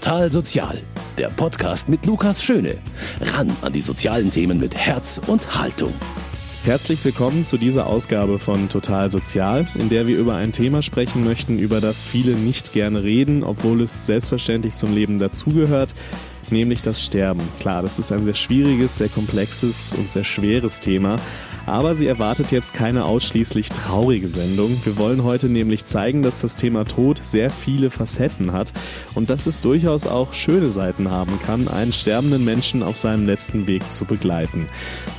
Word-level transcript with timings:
Total 0.00 0.30
Sozial, 0.30 0.80
der 1.18 1.26
Podcast 1.26 1.88
mit 1.88 2.06
Lukas 2.06 2.40
Schöne. 2.40 2.78
Ran 3.20 3.50
an 3.62 3.72
die 3.72 3.80
sozialen 3.80 4.30
Themen 4.30 4.60
mit 4.60 4.76
Herz 4.76 5.20
und 5.26 5.58
Haltung. 5.58 5.92
Herzlich 6.62 7.04
willkommen 7.04 7.42
zu 7.42 7.56
dieser 7.56 7.88
Ausgabe 7.88 8.38
von 8.38 8.68
Total 8.68 9.10
Sozial, 9.10 9.66
in 9.74 9.88
der 9.88 10.06
wir 10.06 10.16
über 10.16 10.36
ein 10.36 10.52
Thema 10.52 10.84
sprechen 10.84 11.24
möchten, 11.24 11.58
über 11.58 11.80
das 11.80 12.06
viele 12.06 12.36
nicht 12.36 12.72
gerne 12.72 13.02
reden, 13.02 13.42
obwohl 13.42 13.80
es 13.80 14.06
selbstverständlich 14.06 14.74
zum 14.74 14.94
Leben 14.94 15.18
dazugehört, 15.18 15.96
nämlich 16.48 16.80
das 16.80 17.02
Sterben. 17.02 17.40
Klar, 17.58 17.82
das 17.82 17.98
ist 17.98 18.12
ein 18.12 18.24
sehr 18.24 18.34
schwieriges, 18.34 18.98
sehr 18.98 19.08
komplexes 19.08 19.96
und 19.98 20.12
sehr 20.12 20.22
schweres 20.22 20.78
Thema. 20.78 21.18
Aber 21.68 21.96
sie 21.96 22.06
erwartet 22.06 22.50
jetzt 22.50 22.72
keine 22.72 23.04
ausschließlich 23.04 23.68
traurige 23.68 24.28
Sendung. 24.28 24.80
Wir 24.84 24.96
wollen 24.96 25.22
heute 25.22 25.48
nämlich 25.48 25.84
zeigen, 25.84 26.22
dass 26.22 26.40
das 26.40 26.56
Thema 26.56 26.84
Tod 26.84 27.20
sehr 27.22 27.50
viele 27.50 27.90
Facetten 27.90 28.52
hat 28.52 28.72
und 29.14 29.28
dass 29.30 29.46
es 29.46 29.60
durchaus 29.60 30.06
auch 30.06 30.32
schöne 30.32 30.70
Seiten 30.70 31.10
haben 31.10 31.38
kann, 31.44 31.68
einen 31.68 31.92
sterbenden 31.92 32.44
Menschen 32.44 32.82
auf 32.82 32.96
seinem 32.96 33.26
letzten 33.26 33.66
Weg 33.66 33.90
zu 33.92 34.06
begleiten. 34.06 34.68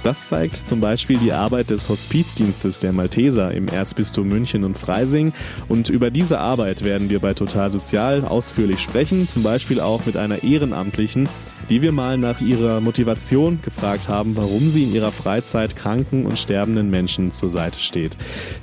Das 0.04 0.28
zeigt 0.28 0.56
zum 0.56 0.82
Beispiel 0.82 1.18
die 1.18 1.34
Arbeit 1.34 1.70
des 1.70 1.88
Hospizdienstes 1.88 2.80
der 2.80 2.94
Malteser 2.94 3.52
im 3.52 3.68
Erzbistum 3.68 4.28
München 4.28 4.64
und 4.64 4.78
Freising. 4.78 5.34
Und 5.68 5.90
über 5.90 6.10
diese 6.10 6.40
Arbeit 6.40 6.84
werden 6.84 7.10
wir 7.10 7.20
bei 7.20 7.34
Total 7.34 7.70
Sozial 7.70 8.26
ausführlich 8.26 8.80
sprechen, 8.80 9.28
zum 9.28 9.44
Beispiel 9.44 9.80
auch 9.80 10.06
mit 10.06 10.18
einer 10.18 10.44
Ehrenamtlichen, 10.44 11.30
die 11.70 11.82
wir 11.82 11.92
mal 11.92 12.18
nach 12.18 12.42
ihrer 12.42 12.82
Motivation 12.82 13.60
gefragt 13.62 14.10
haben, 14.10 14.36
warum 14.38 14.70
sie 14.70 14.84
in 14.84 14.94
ihrer 14.94 15.12
Freizeit 15.12 15.76
kranken 15.76 16.26
und 16.26 16.40
sterbenden 16.40 16.90
Menschen 16.90 17.32
zur 17.32 17.50
Seite 17.50 17.80
steht. 17.80 18.16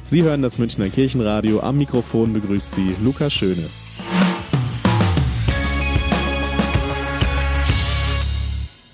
Sie 0.04 0.22
hören 0.22 0.42
das 0.42 0.58
Münchner 0.58 0.88
Kirchenradio. 0.88 1.60
Am 1.60 1.78
Mikrofon 1.78 2.32
begrüßt 2.32 2.72
sie 2.72 2.94
Luca 3.02 3.30
Schöne. 3.30 3.68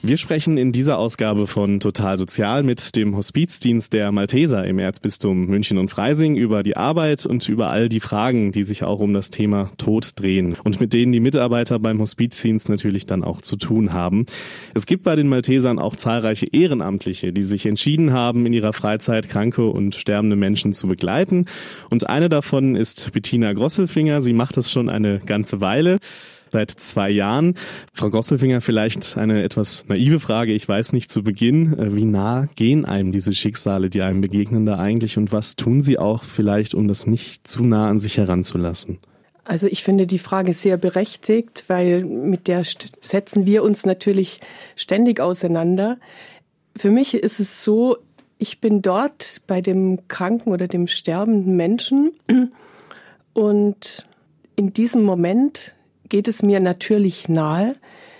Wir 0.04 0.16
sprechen 0.16 0.58
in 0.58 0.72
dieser 0.72 0.98
Ausgabe 0.98 1.46
von 1.46 1.78
Total 1.78 2.18
Sozial 2.18 2.64
mit 2.64 2.96
dem 2.96 3.16
Hospizdienst 3.16 3.92
der 3.92 4.10
Malteser 4.10 4.64
im 4.64 4.80
Erzbistum 4.80 5.46
München 5.46 5.78
und 5.78 5.92
Freising 5.92 6.34
über 6.34 6.64
die 6.64 6.76
Arbeit 6.76 7.24
und 7.24 7.48
über 7.48 7.70
all 7.70 7.88
die 7.88 8.00
Fragen, 8.00 8.50
die 8.50 8.64
sich 8.64 8.82
auch 8.82 8.98
um 8.98 9.14
das 9.14 9.30
Thema 9.30 9.70
Tod 9.78 10.10
drehen 10.16 10.56
und 10.64 10.80
mit 10.80 10.92
denen 10.92 11.12
die 11.12 11.20
Mitarbeiter 11.20 11.78
beim 11.78 12.00
Hospizdienst 12.00 12.68
natürlich 12.68 13.06
dann 13.06 13.22
auch 13.22 13.42
zu 13.42 13.54
tun 13.54 13.92
haben. 13.92 14.26
Es 14.74 14.86
gibt 14.86 15.04
bei 15.04 15.14
den 15.14 15.28
Maltesern 15.28 15.78
auch 15.78 15.94
zahlreiche 15.94 16.46
Ehrenamtliche, 16.46 17.32
die 17.32 17.44
sich 17.44 17.64
entschieden 17.64 18.12
haben, 18.12 18.44
in 18.44 18.52
ihrer 18.52 18.72
Freizeit 18.72 19.28
kranke 19.28 19.66
und 19.66 19.94
sterbende 19.94 20.34
Menschen 20.34 20.72
zu 20.72 20.88
begleiten. 20.88 21.46
Und 21.90 22.10
eine 22.10 22.28
davon 22.28 22.74
ist 22.74 23.12
Bettina 23.12 23.52
Grosselfinger. 23.52 24.20
Sie 24.20 24.32
macht 24.32 24.56
das 24.56 24.72
schon 24.72 24.88
eine 24.88 25.20
ganze 25.20 25.60
Weile 25.60 26.00
seit 26.52 26.70
zwei 26.70 27.10
Jahren. 27.10 27.54
Frau 27.92 28.10
Gosselfinger, 28.10 28.60
vielleicht 28.60 29.16
eine 29.16 29.42
etwas 29.42 29.84
naive 29.88 30.20
Frage. 30.20 30.52
Ich 30.52 30.68
weiß 30.68 30.92
nicht 30.92 31.10
zu 31.10 31.22
Beginn, 31.22 31.78
äh, 31.78 31.94
wie 31.96 32.04
nah 32.04 32.46
gehen 32.54 32.84
einem 32.84 33.10
diese 33.10 33.34
Schicksale, 33.34 33.90
die 33.90 34.02
einem 34.02 34.20
begegnen 34.20 34.66
da 34.66 34.78
eigentlich 34.78 35.16
und 35.16 35.32
was 35.32 35.56
tun 35.56 35.80
Sie 35.80 35.98
auch 35.98 36.22
vielleicht, 36.22 36.74
um 36.74 36.86
das 36.88 37.06
nicht 37.06 37.48
zu 37.48 37.64
nah 37.64 37.88
an 37.88 37.98
sich 37.98 38.18
heranzulassen? 38.18 38.98
Also 39.44 39.66
ich 39.66 39.82
finde 39.82 40.06
die 40.06 40.20
Frage 40.20 40.52
sehr 40.52 40.76
berechtigt, 40.76 41.64
weil 41.66 42.04
mit 42.04 42.46
der 42.46 42.62
setzen 43.00 43.44
wir 43.44 43.64
uns 43.64 43.84
natürlich 43.86 44.40
ständig 44.76 45.18
auseinander. 45.18 45.98
Für 46.76 46.90
mich 46.90 47.14
ist 47.14 47.40
es 47.40 47.64
so, 47.64 47.96
ich 48.38 48.60
bin 48.60 48.82
dort 48.82 49.40
bei 49.46 49.60
dem 49.60 50.06
kranken 50.06 50.52
oder 50.52 50.68
dem 50.68 50.86
sterbenden 50.86 51.56
Menschen 51.56 52.12
und 53.32 54.06
in 54.54 54.72
diesem 54.72 55.02
Moment 55.02 55.74
geht 56.12 56.28
es 56.28 56.42
mir 56.42 56.60
natürlich 56.60 57.30
nahe. 57.30 57.74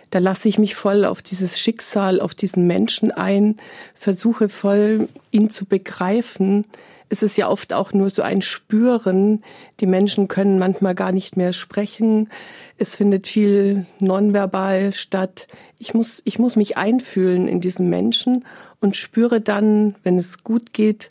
Da 0.09 0.19
lasse 0.19 0.49
ich 0.49 0.59
mich 0.59 0.75
voll 0.77 1.05
auf 1.05 1.21
dieses 1.21 1.61
Schicksal, 1.61 2.23
auf 2.23 2.35
diesen 2.35 2.67
Menschen 2.67 3.11
ein, 3.11 3.59
versuche 3.95 4.49
voll 4.49 5.09
ihn 5.31 5.51
zu 5.51 5.67
begreifen. 5.67 6.65
Es 7.11 7.23
ist 7.23 7.37
ja 7.37 7.51
oft 7.51 7.75
auch 7.75 7.93
nur 7.93 8.09
so 8.09 8.23
ein 8.23 8.41
Spüren. 8.41 9.45
Die 9.81 9.87
Menschen 9.87 10.27
können 10.27 10.59
manchmal 10.59 10.95
gar 10.95 11.13
nicht 11.13 11.37
mehr 11.37 11.53
sprechen. 11.53 12.31
Es 12.79 12.97
findet 12.97 13.27
viel 13.27 13.85
nonverbal 13.99 14.95
statt. 14.95 15.47
Ich 15.79 15.93
muss, 15.93 16.23
ich 16.25 16.39
muss 16.39 16.57
mich 16.57 16.79
einfühlen 16.79 17.47
in 17.47 17.61
diesen 17.61 17.91
Menschen 17.91 18.47
und 18.81 18.97
spüre 18.97 19.43
dann, 19.43 19.97
wenn 20.03 20.17
es 20.17 20.45
gut 20.45 20.73
geht, 20.73 21.11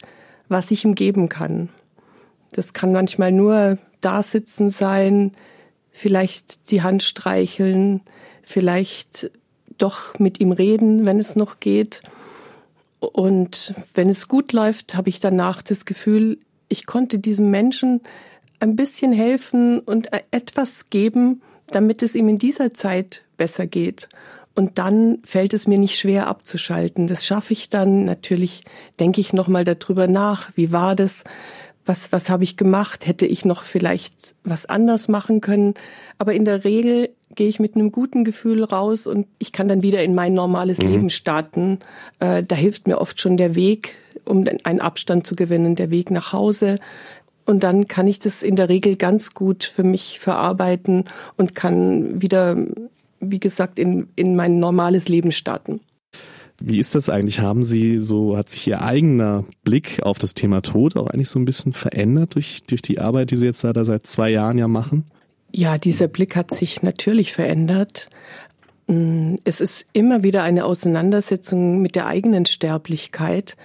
was 0.50 0.72
ich 0.72 0.84
ihm 0.84 0.96
geben 0.96 1.30
kann. 1.30 1.70
Das 2.54 2.74
kann 2.74 2.92
manchmal 2.92 3.32
nur 3.32 3.78
da 4.02 4.24
sitzen 4.24 4.70
sein, 4.70 5.34
vielleicht 5.92 6.72
die 6.72 6.82
Hand 6.82 7.04
streicheln, 7.04 8.02
vielleicht 8.44 9.32
doch 9.78 10.20
mit 10.20 10.40
ihm 10.40 10.52
reden, 10.52 11.06
wenn 11.06 11.20
es 11.20 11.36
noch 11.36 11.60
geht. 11.60 12.02
Und 13.00 13.74
wenn 13.94 14.10
es 14.10 14.28
gut 14.28 14.54
läuft, 14.54 14.96
habe 14.96 15.10
ich 15.10 15.20
danach 15.20 15.62
das 15.62 15.86
Gefühl, 15.86 16.38
ich 16.70 16.86
konnte 16.86 17.20
diesem 17.20 17.50
Menschen 17.50 18.02
ein 18.60 18.76
bisschen 18.76 19.12
helfen 19.12 19.80
und 19.80 20.10
etwas 20.32 20.90
geben, 20.90 21.42
damit 21.68 22.04
es 22.04 22.16
ihm 22.16 22.30
in 22.30 22.38
dieser 22.38 22.74
Zeit 22.74 23.24
besser 23.38 23.66
geht. 23.66 24.08
Und 24.54 24.78
dann 24.78 25.20
fällt 25.24 25.54
es 25.54 25.66
mir 25.66 25.78
nicht 25.78 25.98
schwer 25.98 26.28
abzuschalten. 26.28 27.08
Das 27.08 27.26
schaffe 27.26 27.54
ich 27.54 27.70
dann. 27.70 28.04
Natürlich 28.04 28.64
denke 29.00 29.22
ich 29.22 29.34
nochmal 29.34 29.64
darüber 29.64 30.08
nach. 30.08 30.52
Wie 30.56 30.72
war 30.72 30.96
das? 30.96 31.24
Was, 31.86 32.12
was 32.12 32.30
habe 32.30 32.44
ich 32.44 32.58
gemacht? 32.58 33.08
Hätte 33.08 33.26
ich 33.26 33.46
noch 33.46 33.64
vielleicht 33.64 34.36
was 34.44 34.66
anders 34.66 35.08
machen 35.08 35.42
können? 35.42 35.74
Aber 36.18 36.34
in 36.34 36.46
der 36.46 36.64
Regel 36.64 37.10
gehe 37.36 37.48
ich 37.48 37.60
mit 37.60 37.76
einem 37.76 37.92
guten 37.92 38.24
Gefühl 38.24 38.64
raus 38.64 39.08
und 39.08 39.28
ich 39.40 39.52
kann 39.52 39.68
dann 39.68 39.82
wieder 39.82 40.04
in 40.04 40.16
mein 40.16 40.34
normales 40.34 40.80
mhm. 40.80 40.88
Leben 40.88 41.10
starten. 41.10 41.80
Äh, 42.20 42.44
da 42.44 42.56
hilft 42.56 42.88
mir 42.88 43.00
oft 43.00 43.20
schon 43.20 43.38
der 43.38 43.56
Weg, 43.56 43.96
um 44.26 44.46
einen 44.64 44.82
Abstand 44.82 45.26
zu 45.26 45.36
gewinnen, 45.36 45.76
der 45.76 45.90
Weg 45.90 46.12
nach 46.12 46.34
Hause. 46.34 46.76
Und 47.46 47.64
dann 47.64 47.88
kann 47.88 48.08
ich 48.08 48.20
das 48.20 48.44
in 48.44 48.56
der 48.56 48.70
Regel 48.70 48.96
ganz 48.96 49.34
gut 49.34 49.64
für 49.64 49.84
mich 49.84 50.20
verarbeiten 50.20 51.06
und 51.38 51.56
kann 51.56 52.22
wieder, 52.22 52.58
wie 53.20 53.40
gesagt, 53.40 53.80
in, 53.80 54.08
in 54.16 54.36
mein 54.36 54.60
normales 54.60 55.10
Leben 55.10 55.32
starten. 55.32 55.82
Wie 56.64 56.78
ist 56.78 56.94
das 56.94 57.10
eigentlich? 57.10 57.40
Haben 57.40 57.64
Sie 57.64 57.98
so, 57.98 58.38
hat 58.38 58.50
sich 58.50 58.68
Ihr 58.68 58.82
eigener 58.82 59.46
Blick 59.64 60.02
auf 60.04 60.20
das 60.20 60.36
Thema 60.36 60.62
Tod 60.62 60.96
auch 60.96 61.08
eigentlich 61.08 61.30
so 61.30 61.40
ein 61.40 61.46
bisschen 61.46 61.74
verändert 61.74 62.36
durch, 62.36 62.62
durch 62.68 62.82
die 62.82 63.00
Arbeit, 63.00 63.32
die 63.32 63.38
Sie 63.38 63.48
jetzt 63.48 63.64
da 63.64 63.84
seit 63.84 64.06
zwei 64.06 64.30
Jahren 64.30 64.58
ja 64.58 64.68
machen? 64.68 65.06
Ja, 65.52 65.78
dieser 65.78 66.08
Blick 66.08 66.36
hat 66.36 66.54
sich 66.54 66.84
natürlich 66.84 67.34
verändert. 67.34 68.10
Mm, 68.88 69.36
es 69.44 69.60
ist 69.60 69.86
immer 69.94 70.24
wieder 70.24 70.44
eine 70.44 70.66
Auseinandersetzung 70.66 71.82
mit 71.82 71.96
der 71.96 72.06
eigenen 72.06 72.46
Sterblichkeit. 72.46 73.58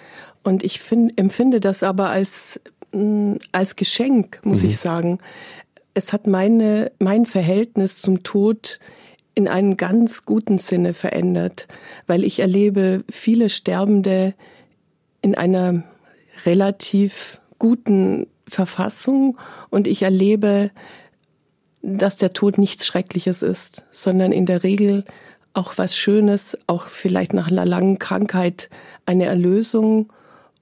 Und 0.43 0.63
ich 0.65 0.81
find, 0.81 1.19
empfinde 1.19 1.61
das 1.61 1.83
aber 1.83 2.09
als, 2.09 2.61
mm, 2.93 3.35
als 3.53 3.77
Geschenk, 3.77 4.41
muss 4.43 4.63
mhm. 4.63 4.71
ich 4.71 4.79
sagen. 4.79 5.19
Es 5.93 6.13
hat 6.13 6.27
meine, 6.27 6.93
mein 6.99 7.27
Verhältnis 7.27 8.01
zum 8.01 8.23
Tod 8.23 8.79
in 9.37 9.47
einem 9.49 9.77
ganz 9.77 10.25
guten 10.25 10.59
Sinne 10.59 10.95
verändert, 10.95 11.69
weil 12.07 12.25
ich 12.25 12.41
erlebe 12.41 13.05
viele 13.09 13.51
Sterbende 13.51 14.35
in 15.21 15.37
einer 15.37 15.85
relativ 16.47 17.41
guten 17.59 18.27
Verfassung 18.49 19.39
und 19.69 19.87
ich 19.87 20.03
erlebe, 20.03 20.71
dass 21.83 22.17
der 22.17 22.33
Tod 22.33 22.57
nichts 22.57 22.87
Schreckliches 22.87 23.43
ist, 23.43 23.85
sondern 23.93 24.33
in 24.33 24.47
der 24.47 24.63
Regel 24.63 25.05
auch 25.53 25.77
was 25.77 25.97
Schönes, 25.97 26.57
auch 26.67 26.87
vielleicht 26.87 27.35
nach 27.35 27.51
einer 27.51 27.67
langen 27.67 27.99
Krankheit 27.99 28.71
eine 29.05 29.27
Erlösung 29.27 30.13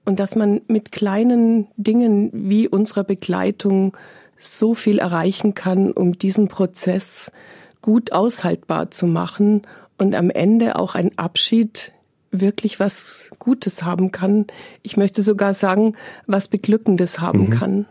und 0.03 0.19
dass 0.19 0.35
man 0.35 0.61
mit 0.67 0.91
kleinen 0.91 1.67
Dingen 1.77 2.29
wie 2.33 2.67
unserer 2.67 3.05
Begleitung 3.05 3.95
so 4.37 4.73
viel 4.73 4.99
erreichen 4.99 5.53
kann, 5.53 5.93
um 5.93 6.19
diesen 6.19 6.49
Prozess 6.49 7.31
gut 7.85 8.13
aushaltbar 8.13 8.89
zu 8.89 9.05
machen 9.05 9.61
und 9.99 10.15
am 10.15 10.31
Ende 10.31 10.75
auch 10.75 10.95
ein 10.95 11.15
Abschied 11.19 11.93
wirklich 12.31 12.79
was 12.79 13.29
Gutes 13.37 13.83
haben 13.83 14.11
kann. 14.11 14.47
Ich 14.81 14.97
möchte 14.97 15.21
sogar 15.21 15.53
sagen, 15.53 15.93
was 16.25 16.47
Beglückendes 16.47 17.19
haben 17.19 17.41
mhm. 17.41 17.49
kann. 17.51 17.85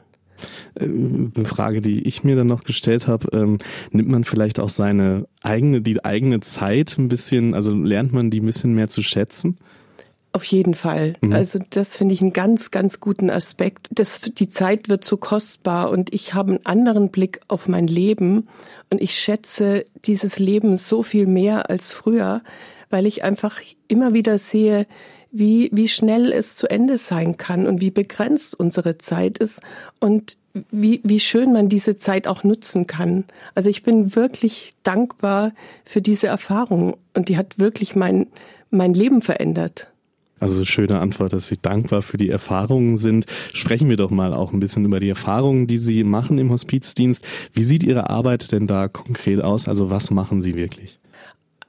Äh, 0.75 0.87
eine 0.87 1.45
Frage, 1.45 1.81
die 1.81 2.09
ich 2.09 2.25
mir 2.25 2.35
dann 2.35 2.49
noch 2.49 2.65
gestellt 2.65 3.07
habe, 3.07 3.29
ähm, 3.39 3.59
nimmt 3.93 4.09
man 4.09 4.25
vielleicht 4.25 4.59
auch 4.59 4.69
seine 4.69 5.29
eigene, 5.43 5.81
die 5.81 6.05
eigene 6.05 6.41
Zeit 6.41 6.99
ein 6.99 7.07
bisschen, 7.07 7.55
also 7.55 7.73
lernt 7.73 8.13
man 8.13 8.31
die 8.31 8.41
ein 8.41 8.47
bisschen 8.47 8.75
mehr 8.75 8.89
zu 8.89 9.01
schätzen? 9.01 9.59
Auf 10.35 10.43
jeden 10.47 10.75
Fall. 10.75 11.13
Mhm. 11.21 11.33
Also 11.33 11.61
das 11.71 11.97
finde 11.97 12.13
ich 12.13 12.21
einen 12.21 12.33
ganz, 12.33 12.73
ganz 12.73 12.99
guten 12.99 13.31
Aspekt. 13.31 13.87
Das, 13.93 14.21
die 14.21 14.49
Zeit 14.49 14.89
wird 14.89 15.05
so 15.05 15.17
kostbar 15.17 15.91
und 15.91 16.13
ich 16.13 16.35
habe 16.35 16.51
einen 16.51 16.67
anderen 16.67 17.11
Blick 17.11 17.41
auf 17.47 17.69
mein 17.69 17.87
Leben 17.87 18.49
und 18.91 19.01
ich 19.01 19.15
schätze 19.17 19.85
dieses 20.05 20.41
Leben 20.41 20.77
so 20.77 21.05
viel 21.05 21.29
mehr 21.29 21.71
als 21.71 21.95
früher, 21.95 22.43
weil 22.91 23.07
ich 23.07 23.23
einfach 23.23 23.61
immer 23.87 24.13
wieder 24.13 24.39
sehe, 24.39 24.89
wie, 25.31 25.71
wie 25.73 25.87
schnell 25.87 26.33
es 26.33 26.57
zu 26.57 26.69
Ende 26.69 26.99
sein 26.99 27.37
kann 27.37 27.69
und 27.69 27.81
wie 27.81 27.93
begrenzt 27.93 28.59
unsere 28.59 28.99
Zeit 28.99 29.39
ist 29.39 29.61
und 30.01 30.37
wie, 30.73 31.01
wie 31.05 31.21
schön 31.21 31.53
man 31.53 31.69
diese 31.69 31.97
Zeit 31.97 32.27
auch 32.27 32.43
nutzen 32.43 32.89
kann. 32.89 33.23
Also 33.55 33.71
ich 33.71 33.85
bin 33.85 34.17
wirklich 34.17 34.75
dankbar 34.83 35.53
für 35.85 36.03
diese 36.03 36.27
Erfahrung 36.27 36.97
und 37.15 37.29
die 37.29 37.37
hat 37.37 37.61
wirklich 37.61 37.95
mein, 37.95 38.27
mein 38.71 38.95
Leben 38.95 39.23
verändert. 39.23 39.94
Also 40.45 40.63
schöne 40.67 41.01
Antwort, 41.01 41.33
dass 41.33 41.47
Sie 41.47 41.57
dankbar 41.57 42.03
für 42.03 42.19
die 42.19 42.29
Erfahrungen 42.29 42.99
sind. 42.99 43.25
Sprechen 43.55 43.89
wir 43.89 43.97
doch 43.97 44.11
mal 44.11 44.35
auch 44.35 44.53
ein 44.53 44.61
bisschen 44.61 44.85
über 44.85 45.01
die 45.01 45.09
Erfahrungen, 45.09 45.67
die 45.67 45.79
Sie 45.79 46.05
machen 46.05 46.37
im 46.37 46.51
Hospizdienst. 46.51 47.25
Wie 47.55 47.63
sieht 47.63 47.83
Ihre 47.83 48.11
Arbeit 48.11 48.53
denn 48.53 48.67
da 48.67 48.89
konkret 48.89 49.41
aus? 49.41 49.69
Also 49.69 49.89
was 49.89 50.11
machen 50.11 50.43
Sie 50.43 50.55
wirklich? 50.55 50.99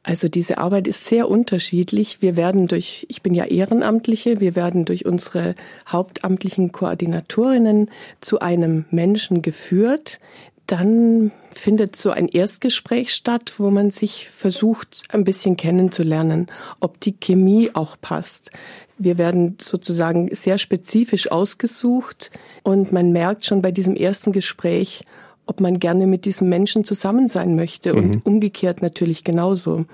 Also 0.04 0.28
diese 0.28 0.58
Arbeit 0.58 0.90
ist 0.90 1.06
sehr 1.06 1.30
unterschiedlich. 1.30 2.22
Wir 2.22 2.36
werden 2.36 2.68
durch, 2.68 3.06
ich 3.08 3.22
bin 3.22 3.34
ja 3.34 3.46
Ehrenamtliche, 3.46 4.42
wir 4.42 4.58
werden 4.58 4.84
durch 4.84 5.06
unsere 5.06 5.56
hauptamtlichen 5.88 6.74
Koordinatorinnen 6.74 7.90
zu 8.20 8.42
einem 8.42 8.84
Menschen 8.92 9.42
geführt. 9.42 10.20
Dann 10.68 11.32
findet 11.54 11.96
so 11.96 12.10
ein 12.10 12.28
Erstgespräch 12.28 13.14
statt, 13.14 13.54
wo 13.58 13.70
man 13.70 13.92
sich 13.92 14.30
versucht, 14.30 15.04
ein 15.10 15.24
bisschen 15.24 15.58
kennenzulernen, 15.58 16.48
ob 16.80 17.00
die 17.00 17.14
Chemie 17.14 17.70
auch 17.74 17.98
passt. 18.02 18.52
Wir 18.98 19.18
werden 19.18 19.58
sozusagen 19.62 20.34
sehr 20.34 20.58
spezifisch 20.58 21.32
ausgesucht 21.32 22.32
und 22.64 22.92
man 22.92 23.12
merkt 23.12 23.46
schon 23.46 23.62
bei 23.62 23.72
diesem 23.72 23.96
ersten 23.96 24.32
Gespräch, 24.32 25.06
ob 25.46 25.60
man 25.60 25.80
gerne 25.80 26.08
mit 26.08 26.26
diesem 26.26 26.50
Menschen 26.50 26.84
zusammen 26.84 27.28
sein 27.28 27.56
möchte 27.56 27.94
mhm. 27.94 28.00
und 28.00 28.26
umgekehrt 28.26 28.82
natürlich 28.82 29.24
genauso. 29.24 29.86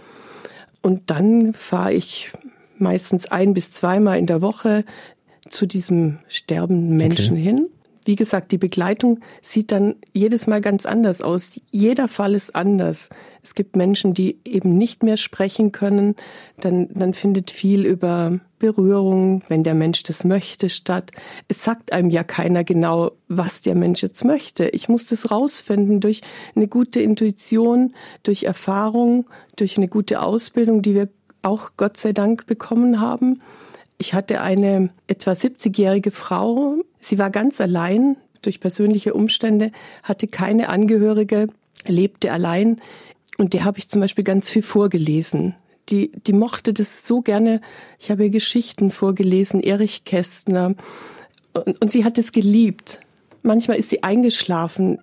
Und 0.81 1.09
dann 1.09 1.53
fahre 1.53 1.94
ich 1.94 2.31
meistens 2.77 3.27
ein 3.27 3.53
bis 3.53 3.71
zweimal 3.71 4.17
in 4.17 4.25
der 4.25 4.41
Woche 4.41 4.85
zu 5.50 5.65
diesem 5.65 6.19
sterbenden 6.27 6.95
Menschen 6.95 7.33
okay. 7.33 7.44
hin. 7.44 7.67
Wie 8.03 8.15
gesagt, 8.15 8.51
die 8.51 8.57
Begleitung 8.57 9.19
sieht 9.42 9.71
dann 9.71 9.95
jedes 10.12 10.48
Mal 10.48 10.62
ganz 10.62 10.86
anders 10.86 11.21
aus. 11.21 11.59
Jeder 11.69 12.07
Fall 12.07 12.33
ist 12.33 12.56
anders. 12.56 13.09
Es 13.44 13.53
gibt 13.53 13.75
Menschen, 13.75 14.13
die 14.13 14.39
eben 14.44 14.75
nicht 14.77 15.03
mehr 15.03 15.18
sprechen 15.18 15.71
können. 15.71 16.15
Dann, 16.59 16.89
dann 16.94 17.13
findet 17.13 17.51
viel 17.51 17.86
über 17.86 18.39
Berührung, 18.57 19.44
wenn 19.50 19.63
der 19.63 19.75
Mensch 19.75 20.03
das 20.03 20.24
möchte, 20.24 20.69
statt. 20.69 21.12
Es 21.48 21.63
sagt 21.63 21.94
einem 21.94 22.09
ja 22.09 22.24
keiner 22.24 22.63
genau, 22.63 23.12
was 23.27 23.62
der 23.62 23.75
Mensch 23.75 24.01
jetzt 24.01 24.25
möchte. 24.25 24.69
Ich 24.69 24.89
muss 24.89 25.07
das 25.07 25.30
rausfinden 25.30 26.00
durch 26.00 26.21
eine 26.56 26.68
gute 26.68 27.01
Intuition, 27.01 27.94
durch 28.24 28.44
Erfahrung, 28.44 29.25
durch 29.56 29.77
eine 29.77 29.88
gute 29.88 30.21
Ausbildung, 30.21 30.81
die 30.81 30.95
wir 30.95 31.09
auch 31.44 31.71
Gott 31.77 31.98
sei 31.98 32.13
Dank 32.13 32.45
bekommen 32.45 33.00
haben. 33.00 33.42
Ich 34.01 34.15
hatte 34.15 34.42
eine 34.42 34.89
etwa 35.06 35.33
70-jährige 35.33 36.09
Frau. 36.09 36.77
Sie 37.00 37.19
war 37.19 37.30
ganz 37.30 37.62
allein 37.62 38.18
durch 38.42 38.59
persönliche 38.59 39.13
Umstände, 39.13 39.71
hatte 40.01 40.27
keine 40.27 40.69
Angehörige, 40.69 41.50
lebte 41.86 42.31
allein. 42.31 42.81
Und 43.38 43.53
der 43.53 43.63
habe 43.63 43.77
ich 43.77 43.89
zum 43.89 44.01
Beispiel 44.01 44.24
ganz 44.24 44.50
viel 44.50 44.63
vorgelesen. 44.63 45.53
Die, 45.89 46.12
die 46.25 46.33
mochte 46.33 46.74
das 46.74 47.06
so 47.06 47.21
gerne. 47.21 47.62
Ich 48.00 48.09
habe 48.09 48.24
ihr 48.24 48.31
Geschichten 48.31 48.89
vorgelesen, 48.89 49.62
Erich 49.62 50.03
Kästner. 50.03 50.74
Und, 51.53 51.80
und 51.80 51.92
sie 51.92 52.03
hat 52.03 52.18
es 52.18 52.31
geliebt. 52.31 53.01
Manchmal 53.44 53.77
ist 53.77 53.92
sie 53.92 54.01
eingeschlafen 54.01 54.98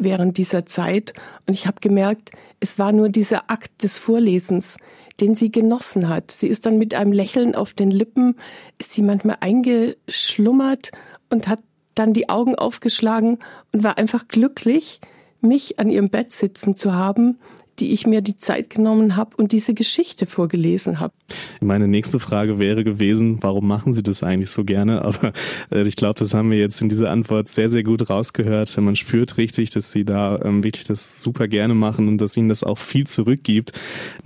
während 0.00 0.38
dieser 0.38 0.66
Zeit. 0.66 1.12
Und 1.46 1.54
ich 1.54 1.66
habe 1.66 1.80
gemerkt, 1.80 2.32
es 2.58 2.78
war 2.78 2.92
nur 2.92 3.08
dieser 3.08 3.50
Akt 3.50 3.82
des 3.82 3.98
Vorlesens, 3.98 4.76
den 5.20 5.34
sie 5.34 5.52
genossen 5.52 6.08
hat. 6.08 6.30
Sie 6.30 6.48
ist 6.48 6.66
dann 6.66 6.78
mit 6.78 6.94
einem 6.94 7.12
Lächeln 7.12 7.54
auf 7.54 7.74
den 7.74 7.90
Lippen, 7.90 8.36
ist 8.78 8.92
sie 8.92 9.02
manchmal 9.02 9.36
eingeschlummert 9.40 10.90
und 11.28 11.46
hat 11.46 11.60
dann 11.94 12.12
die 12.12 12.28
Augen 12.28 12.54
aufgeschlagen 12.54 13.38
und 13.72 13.84
war 13.84 13.98
einfach 13.98 14.26
glücklich, 14.26 15.00
mich 15.40 15.78
an 15.78 15.90
ihrem 15.90 16.10
Bett 16.10 16.32
sitzen 16.32 16.74
zu 16.76 16.94
haben, 16.94 17.38
die 17.80 17.92
ich 17.92 18.06
mir 18.06 18.20
die 18.20 18.38
Zeit 18.38 18.70
genommen 18.70 19.16
habe 19.16 19.36
und 19.36 19.52
diese 19.52 19.74
Geschichte 19.74 20.26
vorgelesen 20.26 21.00
habe. 21.00 21.12
Meine 21.60 21.88
nächste 21.88 22.20
Frage 22.20 22.58
wäre 22.58 22.84
gewesen, 22.84 23.38
warum 23.40 23.66
machen 23.66 23.92
Sie 23.92 24.02
das 24.02 24.22
eigentlich 24.22 24.50
so 24.50 24.64
gerne? 24.64 25.02
Aber 25.02 25.32
äh, 25.72 25.86
ich 25.86 25.96
glaube, 25.96 26.18
das 26.18 26.34
haben 26.34 26.50
wir 26.50 26.58
jetzt 26.58 26.80
in 26.82 26.88
dieser 26.88 27.10
Antwort 27.10 27.48
sehr, 27.48 27.68
sehr 27.68 27.82
gut 27.82 28.10
rausgehört. 28.10 28.76
Man 28.78 28.96
spürt 28.96 29.36
richtig, 29.36 29.70
dass 29.70 29.90
Sie 29.90 30.04
da 30.04 30.38
ähm, 30.42 30.62
wirklich 30.62 30.86
das 30.86 31.22
super 31.22 31.48
gerne 31.48 31.74
machen 31.74 32.08
und 32.08 32.18
dass 32.18 32.36
Ihnen 32.36 32.48
das 32.48 32.64
auch 32.64 32.78
viel 32.78 33.06
zurückgibt. 33.06 33.72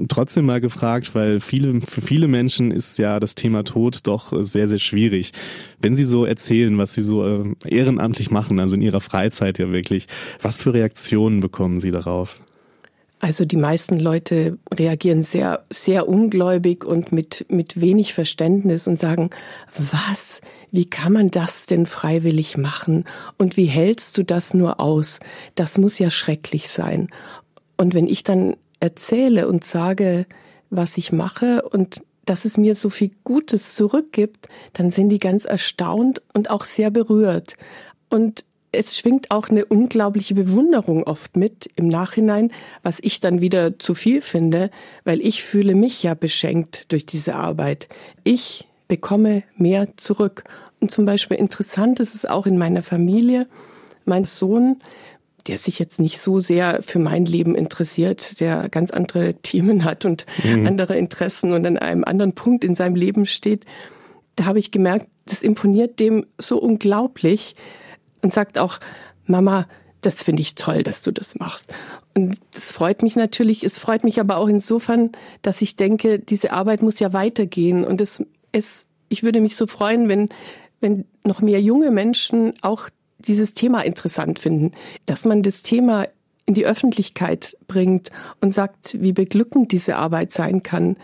Trotzdem 0.08 0.46
mal 0.46 0.60
gefragt, 0.60 1.14
weil 1.14 1.40
viele, 1.40 1.80
für 1.80 2.00
viele 2.00 2.28
Menschen 2.28 2.70
ist 2.70 2.98
ja 2.98 3.20
das 3.20 3.34
Thema 3.34 3.64
Tod 3.64 4.00
doch 4.04 4.32
sehr, 4.42 4.68
sehr 4.68 4.78
schwierig. 4.78 5.32
Wenn 5.80 5.94
Sie 5.94 6.04
so 6.04 6.24
erzählen, 6.24 6.76
was 6.78 6.94
Sie 6.94 7.02
so 7.02 7.26
äh, 7.26 7.42
ehrenamtlich 7.64 8.30
machen, 8.30 8.58
also 8.58 8.74
in 8.74 8.82
Ihrer 8.82 9.00
Freizeit 9.00 9.58
ja 9.58 9.70
wirklich, 9.70 10.06
was 10.42 10.58
für 10.58 10.74
Reaktionen 10.74 11.40
bekommen 11.40 11.80
Sie 11.80 11.90
darauf? 11.90 12.40
Also 13.24 13.46
die 13.46 13.56
meisten 13.56 13.98
Leute 13.98 14.58
reagieren 14.70 15.22
sehr, 15.22 15.64
sehr 15.70 16.10
ungläubig 16.10 16.84
und 16.84 17.10
mit, 17.10 17.46
mit 17.48 17.80
wenig 17.80 18.12
Verständnis 18.12 18.86
und 18.86 18.98
sagen, 18.98 19.30
was? 19.78 20.42
Wie 20.70 20.84
kann 20.84 21.14
man 21.14 21.30
das 21.30 21.64
denn 21.64 21.86
freiwillig 21.86 22.58
machen? 22.58 23.06
Und 23.38 23.56
wie 23.56 23.64
hältst 23.64 24.18
du 24.18 24.24
das 24.24 24.52
nur 24.52 24.78
aus? 24.78 25.20
Das 25.54 25.78
muss 25.78 25.98
ja 25.98 26.10
schrecklich 26.10 26.68
sein. 26.68 27.08
Und 27.78 27.94
wenn 27.94 28.08
ich 28.08 28.24
dann 28.24 28.56
erzähle 28.78 29.48
und 29.48 29.64
sage, 29.64 30.26
was 30.68 30.98
ich 30.98 31.10
mache 31.10 31.62
und 31.62 32.02
dass 32.26 32.44
es 32.44 32.58
mir 32.58 32.74
so 32.74 32.90
viel 32.90 33.12
Gutes 33.24 33.74
zurückgibt, 33.74 34.50
dann 34.74 34.90
sind 34.90 35.08
die 35.08 35.18
ganz 35.18 35.46
erstaunt 35.46 36.20
und 36.34 36.50
auch 36.50 36.64
sehr 36.64 36.90
berührt. 36.90 37.54
Und 38.10 38.44
es 38.76 38.96
schwingt 38.96 39.30
auch 39.30 39.48
eine 39.48 39.64
unglaubliche 39.64 40.34
Bewunderung 40.34 41.04
oft 41.04 41.36
mit 41.36 41.70
im 41.76 41.88
Nachhinein, 41.88 42.52
was 42.82 42.98
ich 43.02 43.20
dann 43.20 43.40
wieder 43.40 43.78
zu 43.78 43.94
viel 43.94 44.20
finde, 44.20 44.70
weil 45.04 45.20
ich 45.20 45.42
fühle 45.42 45.74
mich 45.74 46.02
ja 46.02 46.14
beschenkt 46.14 46.92
durch 46.92 47.06
diese 47.06 47.34
Arbeit. 47.34 47.88
Ich 48.22 48.68
bekomme 48.88 49.42
mehr 49.56 49.88
zurück. 49.96 50.44
Und 50.80 50.90
zum 50.90 51.04
Beispiel 51.04 51.36
interessant 51.36 52.00
ist 52.00 52.14
es 52.14 52.26
auch 52.26 52.46
in 52.46 52.58
meiner 52.58 52.82
Familie. 52.82 53.46
Mein 54.04 54.24
Sohn, 54.24 54.82
der 55.46 55.58
sich 55.58 55.78
jetzt 55.78 56.00
nicht 56.00 56.18
so 56.18 56.40
sehr 56.40 56.82
für 56.82 56.98
mein 56.98 57.24
Leben 57.24 57.54
interessiert, 57.54 58.40
der 58.40 58.68
ganz 58.68 58.90
andere 58.90 59.34
Themen 59.42 59.84
hat 59.84 60.04
und 60.04 60.26
mhm. 60.42 60.66
andere 60.66 60.96
Interessen 60.96 61.52
und 61.52 61.66
an 61.66 61.78
einem 61.78 62.04
anderen 62.04 62.34
Punkt 62.34 62.64
in 62.64 62.74
seinem 62.74 62.96
Leben 62.96 63.26
steht, 63.26 63.64
da 64.36 64.46
habe 64.46 64.58
ich 64.58 64.70
gemerkt, 64.70 65.06
das 65.26 65.42
imponiert 65.42 66.00
dem 66.00 66.26
so 66.38 66.58
unglaublich, 66.58 67.56
und 68.24 68.32
sagt 68.32 68.58
auch, 68.58 68.80
Mama, 69.26 69.68
das 70.00 70.22
finde 70.22 70.42
ich 70.42 70.54
toll, 70.54 70.82
dass 70.82 71.02
du 71.02 71.12
das 71.12 71.38
machst. 71.38 71.72
Und 72.14 72.38
das 72.52 72.72
freut 72.72 73.02
mich 73.02 73.16
natürlich. 73.16 73.62
Es 73.62 73.78
freut 73.78 74.02
mich 74.02 74.18
aber 74.18 74.38
auch 74.38 74.48
insofern, 74.48 75.12
dass 75.42 75.62
ich 75.62 75.76
denke, 75.76 76.18
diese 76.18 76.52
Arbeit 76.52 76.82
muss 76.82 76.98
ja 76.98 77.12
weitergehen. 77.12 77.84
Und 77.84 78.00
es, 78.00 78.22
es, 78.52 78.86
ich 79.08 79.22
würde 79.22 79.40
mich 79.40 79.56
so 79.56 79.66
freuen, 79.66 80.08
wenn, 80.08 80.30
wenn 80.80 81.04
noch 81.22 81.40
mehr 81.40 81.60
junge 81.60 81.90
Menschen 81.90 82.54
auch 82.62 82.88
dieses 83.18 83.54
Thema 83.54 83.82
interessant 83.82 84.38
finden, 84.38 84.72
dass 85.06 85.24
man 85.24 85.42
das 85.42 85.62
Thema 85.62 86.06
in 86.46 86.54
die 86.54 86.66
Öffentlichkeit 86.66 87.56
bringt 87.68 88.10
und 88.40 88.52
sagt, 88.52 89.00
wie 89.00 89.12
beglückend 89.12 89.72
diese 89.72 89.96
Arbeit 89.96 90.32
sein 90.32 90.62
kann. 90.62 90.96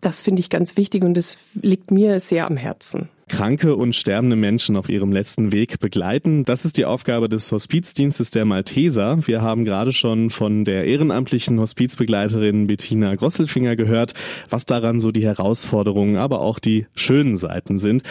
Das 0.00 0.22
finde 0.22 0.40
ich 0.40 0.50
ganz 0.50 0.76
wichtig 0.76 1.04
und 1.04 1.14
das 1.14 1.38
liegt 1.54 1.92
mir 1.92 2.18
sehr 2.18 2.46
am 2.46 2.56
Herzen 2.56 3.08
kranke 3.32 3.76
und 3.76 3.96
sterbende 3.96 4.36
Menschen 4.36 4.76
auf 4.76 4.90
ihrem 4.90 5.10
letzten 5.10 5.52
Weg 5.52 5.80
begleiten. 5.80 6.44
Das 6.44 6.66
ist 6.66 6.76
die 6.76 6.84
Aufgabe 6.84 7.30
des 7.30 7.50
Hospizdienstes 7.50 8.30
der 8.30 8.44
Malteser. 8.44 9.26
Wir 9.26 9.40
haben 9.40 9.64
gerade 9.64 9.92
schon 9.92 10.28
von 10.28 10.66
der 10.66 10.84
ehrenamtlichen 10.84 11.58
Hospizbegleiterin 11.58 12.66
Bettina 12.66 13.14
Grosselfinger 13.14 13.74
gehört, 13.74 14.12
was 14.50 14.66
daran 14.66 15.00
so 15.00 15.12
die 15.12 15.24
Herausforderungen, 15.24 16.18
aber 16.18 16.42
auch 16.42 16.58
die 16.58 16.86
schönen 16.94 17.38
Seiten 17.38 17.78
sind. 17.78 18.02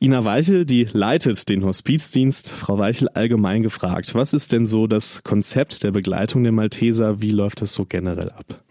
Ina 0.00 0.24
Weichel, 0.24 0.66
die 0.66 0.88
leitet 0.92 1.48
den 1.48 1.64
Hospizdienst. 1.64 2.50
Frau 2.50 2.76
Weichel 2.76 3.08
allgemein 3.08 3.62
gefragt, 3.62 4.16
was 4.16 4.32
ist 4.32 4.50
denn 4.50 4.66
so 4.66 4.88
das 4.88 5.22
Konzept 5.22 5.84
der 5.84 5.92
Begleitung 5.92 6.42
der 6.42 6.52
Malteser? 6.52 7.22
Wie 7.22 7.30
läuft 7.30 7.62
das 7.62 7.74
so 7.74 7.84
generell 7.84 8.30
ab? 8.30 8.63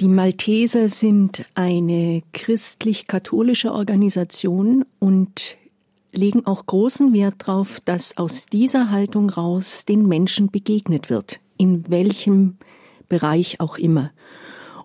Die 0.00 0.06
Malteser 0.06 0.88
sind 0.88 1.44
eine 1.54 2.22
christlich-katholische 2.32 3.72
Organisation 3.72 4.84
und 5.00 5.56
legen 6.12 6.46
auch 6.46 6.66
großen 6.66 7.12
Wert 7.12 7.34
darauf, 7.38 7.80
dass 7.80 8.16
aus 8.16 8.46
dieser 8.46 8.92
Haltung 8.92 9.28
raus 9.28 9.84
den 9.86 10.06
Menschen 10.06 10.52
begegnet 10.52 11.10
wird, 11.10 11.40
in 11.56 11.90
welchem 11.90 12.58
Bereich 13.08 13.58
auch 13.58 13.76
immer. 13.76 14.12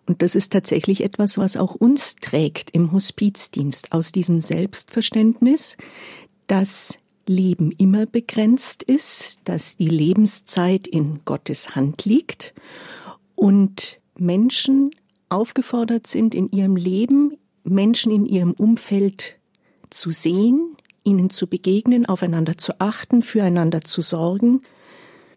Und 0.07 0.23
das 0.23 0.33
ist 0.33 0.51
tatsächlich 0.51 1.03
etwas, 1.03 1.37
was 1.37 1.57
auch 1.57 1.75
uns 1.75 2.15
trägt 2.15 2.71
im 2.71 2.91
Hospizdienst, 2.91 3.91
aus 3.91 4.13
diesem 4.13 4.41
Selbstverständnis, 4.41 5.77
dass 6.47 6.97
Leben 7.27 7.71
immer 7.71 8.07
begrenzt 8.07 8.81
ist, 8.81 9.41
dass 9.43 9.77
die 9.77 9.89
Lebenszeit 9.89 10.87
in 10.87 11.19
Gottes 11.23 11.75
Hand 11.75 12.03
liegt 12.03 12.55
und 13.35 13.99
Menschen 14.17 14.89
aufgefordert 15.33 16.07
sind, 16.07 16.35
in 16.35 16.49
ihrem 16.51 16.75
Leben 16.75 17.37
Menschen 17.63 18.11
in 18.11 18.25
ihrem 18.25 18.51
Umfeld 18.51 19.35
zu 19.89 20.11
sehen, 20.11 20.75
ihnen 21.03 21.29
zu 21.29 21.47
begegnen, 21.47 22.05
aufeinander 22.05 22.57
zu 22.57 22.79
achten, 22.79 23.21
füreinander 23.21 23.81
zu 23.81 24.01
sorgen, 24.01 24.61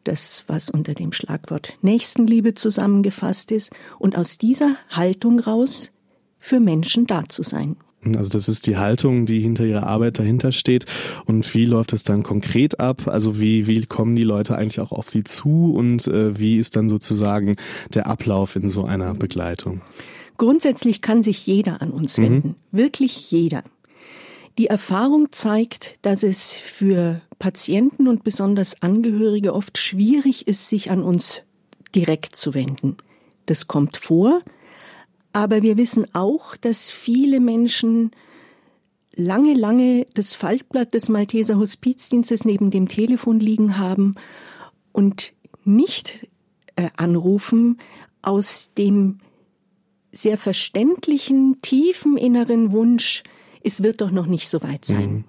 das, 0.04 0.44
was 0.46 0.70
unter 0.70 0.94
dem 0.94 1.12
Schlagwort 1.12 1.76
Nächstenliebe 1.82 2.54
zusammengefasst 2.54 3.50
ist, 3.50 3.70
und 3.98 4.16
aus 4.16 4.38
dieser 4.38 4.76
Haltung 4.88 5.40
raus 5.40 5.90
für 6.38 6.60
Menschen 6.60 7.06
da 7.06 7.28
zu 7.28 7.42
sein. 7.42 7.76
Also 8.14 8.30
das 8.30 8.48
ist 8.48 8.66
die 8.66 8.76
Haltung, 8.76 9.26
die 9.26 9.40
hinter 9.40 9.64
ihrer 9.64 9.86
Arbeit 9.86 10.18
dahinter 10.18 10.52
steht. 10.52 10.84
Und 11.24 11.52
wie 11.54 11.64
läuft 11.64 11.94
es 11.94 12.02
dann 12.02 12.22
konkret 12.22 12.78
ab? 12.78 13.08
Also 13.08 13.40
wie, 13.40 13.66
wie 13.66 13.86
kommen 13.86 14.14
die 14.14 14.22
Leute 14.22 14.56
eigentlich 14.56 14.80
auch 14.80 14.92
auf 14.92 15.08
sie 15.08 15.24
zu 15.24 15.74
und 15.74 16.06
äh, 16.06 16.38
wie 16.38 16.58
ist 16.58 16.76
dann 16.76 16.88
sozusagen 16.90 17.56
der 17.94 18.06
Ablauf 18.06 18.54
in 18.54 18.68
so 18.68 18.84
einer 18.84 19.14
Begleitung? 19.14 19.80
Grundsätzlich 20.36 21.00
kann 21.00 21.22
sich 21.22 21.46
jeder 21.46 21.80
an 21.80 21.90
uns 21.90 22.18
wenden, 22.18 22.48
mhm. 22.48 22.78
wirklich 22.78 23.30
jeder. 23.30 23.64
Die 24.58 24.66
Erfahrung 24.66 25.32
zeigt, 25.32 25.96
dass 26.02 26.22
es 26.22 26.54
für 26.54 27.20
Patienten 27.38 28.08
und 28.08 28.24
besonders 28.24 28.82
Angehörige 28.82 29.54
oft 29.54 29.78
schwierig 29.78 30.46
ist, 30.46 30.68
sich 30.68 30.90
an 30.90 31.02
uns 31.02 31.42
direkt 31.94 32.36
zu 32.36 32.54
wenden. 32.54 32.96
Das 33.46 33.66
kommt 33.66 33.96
vor, 33.96 34.42
aber 35.36 35.60
wir 35.60 35.76
wissen 35.76 36.06
auch, 36.14 36.56
dass 36.56 36.88
viele 36.88 37.40
Menschen 37.40 38.12
lange, 39.16 39.52
lange 39.52 40.06
das 40.14 40.32
Faltblatt 40.32 40.94
des 40.94 41.10
Malteser 41.10 41.58
Hospizdienstes 41.58 42.46
neben 42.46 42.70
dem 42.70 42.88
Telefon 42.88 43.38
liegen 43.38 43.76
haben 43.76 44.14
und 44.92 45.34
nicht 45.62 46.26
äh, 46.76 46.88
anrufen 46.96 47.76
aus 48.22 48.70
dem 48.78 49.18
sehr 50.10 50.38
verständlichen, 50.38 51.60
tiefen 51.60 52.16
inneren 52.16 52.72
Wunsch, 52.72 53.22
es 53.62 53.82
wird 53.82 54.00
doch 54.00 54.12
noch 54.12 54.26
nicht 54.26 54.48
so 54.48 54.62
weit 54.62 54.86
sein. 54.86 55.10
Mhm. 55.12 55.24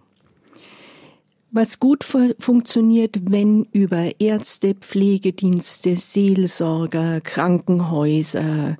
Was 1.51 1.81
gut 1.81 2.05
funktioniert, 2.39 3.29
wenn 3.29 3.65
über 3.73 4.21
Ärzte, 4.21 4.73
Pflegedienste, 4.73 5.97
Seelsorger, 5.97 7.19
Krankenhäuser, 7.19 8.77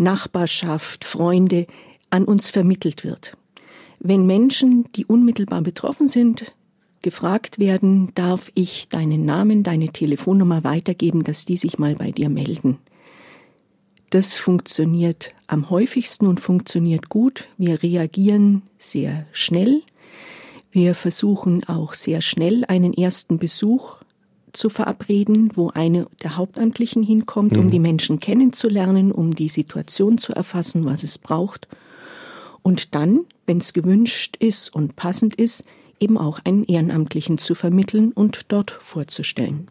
Nachbarschaft, 0.00 1.04
Freunde 1.04 1.66
an 2.10 2.24
uns 2.24 2.50
vermittelt 2.50 3.04
wird. 3.04 3.36
Wenn 4.00 4.26
Menschen, 4.26 4.90
die 4.96 5.04
unmittelbar 5.04 5.60
betroffen 5.62 6.08
sind, 6.08 6.54
gefragt 7.02 7.58
werden, 7.58 8.12
darf 8.14 8.50
ich 8.54 8.88
deinen 8.88 9.24
Namen, 9.24 9.62
deine 9.62 9.88
Telefonnummer 9.88 10.64
weitergeben, 10.64 11.22
dass 11.22 11.44
die 11.44 11.56
sich 11.56 11.78
mal 11.78 11.94
bei 11.94 12.10
dir 12.10 12.28
melden. 12.28 12.78
Das 14.10 14.36
funktioniert 14.36 15.32
am 15.46 15.70
häufigsten 15.70 16.26
und 16.26 16.40
funktioniert 16.40 17.08
gut. 17.08 17.48
Wir 17.58 17.82
reagieren 17.82 18.62
sehr 18.78 19.26
schnell. 19.32 19.82
Wir 20.72 20.94
versuchen 20.94 21.64
auch 21.64 21.94
sehr 21.94 22.20
schnell 22.20 22.64
einen 22.66 22.92
ersten 22.92 23.38
Besuch 23.38 23.99
zu 24.52 24.68
verabreden, 24.68 25.50
wo 25.54 25.70
eine 25.70 26.06
der 26.22 26.36
Hauptamtlichen 26.36 27.02
hinkommt, 27.02 27.56
um 27.56 27.66
mhm. 27.66 27.70
die 27.70 27.78
Menschen 27.78 28.20
kennenzulernen, 28.20 29.12
um 29.12 29.34
die 29.34 29.48
Situation 29.48 30.18
zu 30.18 30.32
erfassen, 30.32 30.84
was 30.84 31.04
es 31.04 31.18
braucht. 31.18 31.68
Und 32.62 32.94
dann, 32.94 33.20
wenn 33.46 33.58
es 33.58 33.72
gewünscht 33.72 34.36
ist 34.38 34.74
und 34.74 34.96
passend 34.96 35.34
ist, 35.34 35.64
eben 36.00 36.16
auch 36.16 36.40
einen 36.44 36.64
Ehrenamtlichen 36.64 37.38
zu 37.38 37.54
vermitteln 37.54 38.12
und 38.12 38.50
dort 38.52 38.70
vorzustellen. 38.70 39.68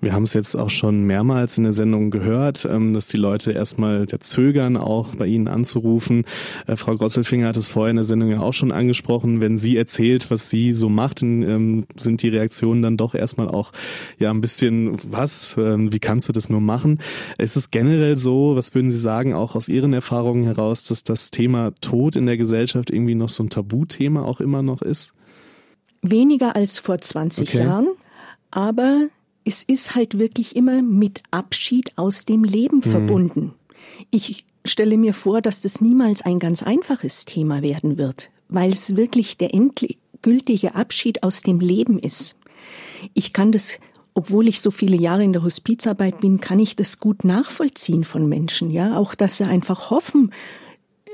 Wir 0.00 0.12
haben 0.12 0.22
es 0.22 0.34
jetzt 0.34 0.54
auch 0.54 0.70
schon 0.70 1.04
mehrmals 1.04 1.58
in 1.58 1.64
der 1.64 1.72
Sendung 1.72 2.10
gehört, 2.10 2.66
ähm, 2.70 2.94
dass 2.94 3.08
die 3.08 3.16
Leute 3.16 3.52
erstmal 3.52 4.06
zögern, 4.06 4.76
auch 4.76 5.14
bei 5.16 5.26
Ihnen 5.26 5.48
anzurufen. 5.48 6.24
Äh, 6.66 6.76
Frau 6.76 6.94
Grosselfinger 6.94 7.48
hat 7.48 7.56
es 7.56 7.68
vorher 7.68 7.90
in 7.90 7.96
der 7.96 8.04
Sendung 8.04 8.30
ja 8.30 8.40
auch 8.40 8.54
schon 8.54 8.72
angesprochen. 8.72 9.40
Wenn 9.40 9.58
sie 9.58 9.76
erzählt, 9.76 10.30
was 10.30 10.50
sie 10.50 10.72
so 10.72 10.88
macht, 10.88 11.22
ähm, 11.22 11.84
sind 11.96 12.22
die 12.22 12.28
Reaktionen 12.28 12.80
dann 12.82 12.96
doch 12.96 13.14
erstmal 13.14 13.48
auch 13.48 13.72
ja 14.18 14.30
ein 14.30 14.40
bisschen, 14.40 14.96
was, 15.02 15.56
ähm, 15.58 15.92
wie 15.92 15.98
kannst 15.98 16.28
du 16.28 16.32
das 16.32 16.48
nur 16.48 16.60
machen? 16.60 17.00
Ist 17.36 17.56
es 17.56 17.70
generell 17.70 18.16
so, 18.16 18.56
was 18.56 18.74
würden 18.74 18.90
Sie 18.90 18.96
sagen, 18.96 19.34
auch 19.34 19.54
aus 19.56 19.68
Ihren 19.68 19.92
Erfahrungen 19.92 20.44
heraus, 20.44 20.84
dass 20.84 21.04
das 21.04 21.30
Thema 21.30 21.72
Tod 21.80 22.16
in 22.16 22.26
der 22.26 22.36
Gesellschaft 22.36 22.90
irgendwie 22.90 23.14
noch 23.14 23.28
so 23.28 23.42
ein 23.42 23.50
Tabuthema 23.50 24.22
auch 24.22 24.40
immer 24.40 24.62
noch 24.62 24.80
ist? 24.80 25.12
Weniger 26.02 26.56
als 26.56 26.78
vor 26.78 27.00
20 27.00 27.48
okay. 27.48 27.58
Jahren, 27.58 27.88
aber 28.50 29.08
es 29.44 29.62
ist 29.62 29.94
halt 29.94 30.18
wirklich 30.18 30.56
immer 30.56 30.82
mit 30.82 31.22
Abschied 31.30 31.92
aus 31.96 32.24
dem 32.24 32.44
Leben 32.44 32.78
mhm. 32.78 32.90
verbunden. 32.90 33.54
Ich 34.10 34.44
stelle 34.64 34.98
mir 34.98 35.14
vor, 35.14 35.40
dass 35.40 35.60
das 35.60 35.80
niemals 35.80 36.22
ein 36.22 36.38
ganz 36.38 36.62
einfaches 36.62 37.24
Thema 37.24 37.62
werden 37.62 37.98
wird, 37.98 38.30
weil 38.48 38.72
es 38.72 38.96
wirklich 38.96 39.38
der 39.38 39.54
endgültige 39.54 40.74
Abschied 40.74 41.22
aus 41.22 41.40
dem 41.42 41.60
Leben 41.60 41.98
ist. 41.98 42.36
Ich 43.14 43.32
kann 43.32 43.52
das, 43.52 43.78
obwohl 44.14 44.48
ich 44.48 44.60
so 44.60 44.70
viele 44.70 44.96
Jahre 44.96 45.24
in 45.24 45.32
der 45.32 45.42
Hospizarbeit 45.42 46.20
bin, 46.20 46.40
kann 46.40 46.58
ich 46.58 46.76
das 46.76 46.98
gut 46.98 47.24
nachvollziehen 47.24 48.04
von 48.04 48.28
Menschen, 48.28 48.70
ja, 48.70 48.96
auch 48.96 49.14
dass 49.14 49.38
sie 49.38 49.44
einfach 49.44 49.90
hoffen, 49.90 50.32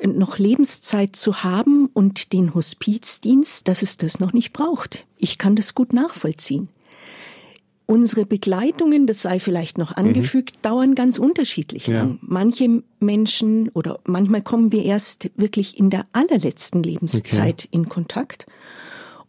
noch 0.02 0.38
Lebenszeit 0.38 1.16
zu 1.16 1.42
haben 1.42 1.88
und 1.92 2.32
den 2.32 2.54
Hospizdienst, 2.54 3.68
dass 3.68 3.82
es 3.82 3.96
das 3.96 4.20
noch 4.20 4.32
nicht 4.32 4.52
braucht. 4.52 5.06
Ich 5.16 5.38
kann 5.38 5.56
das 5.56 5.74
gut 5.74 5.92
nachvollziehen. 5.92 6.68
Unsere 7.86 8.24
Begleitungen, 8.24 9.06
das 9.06 9.20
sei 9.20 9.38
vielleicht 9.38 9.76
noch 9.76 9.90
mhm. 9.90 10.04
angefügt, 10.04 10.56
mhm. 10.56 10.62
dauern 10.62 10.94
ganz 10.94 11.18
unterschiedlich 11.18 11.86
ja. 11.86 12.02
lang. 12.02 12.18
Manche 12.22 12.82
Menschen 12.98 13.68
oder 13.70 14.00
manchmal 14.04 14.42
kommen 14.42 14.72
wir 14.72 14.84
erst 14.84 15.30
wirklich 15.36 15.78
in 15.78 15.90
der 15.90 16.06
allerletzten 16.12 16.82
Lebenszeit 16.82 17.64
okay. 17.64 17.68
in 17.70 17.88
Kontakt 17.88 18.46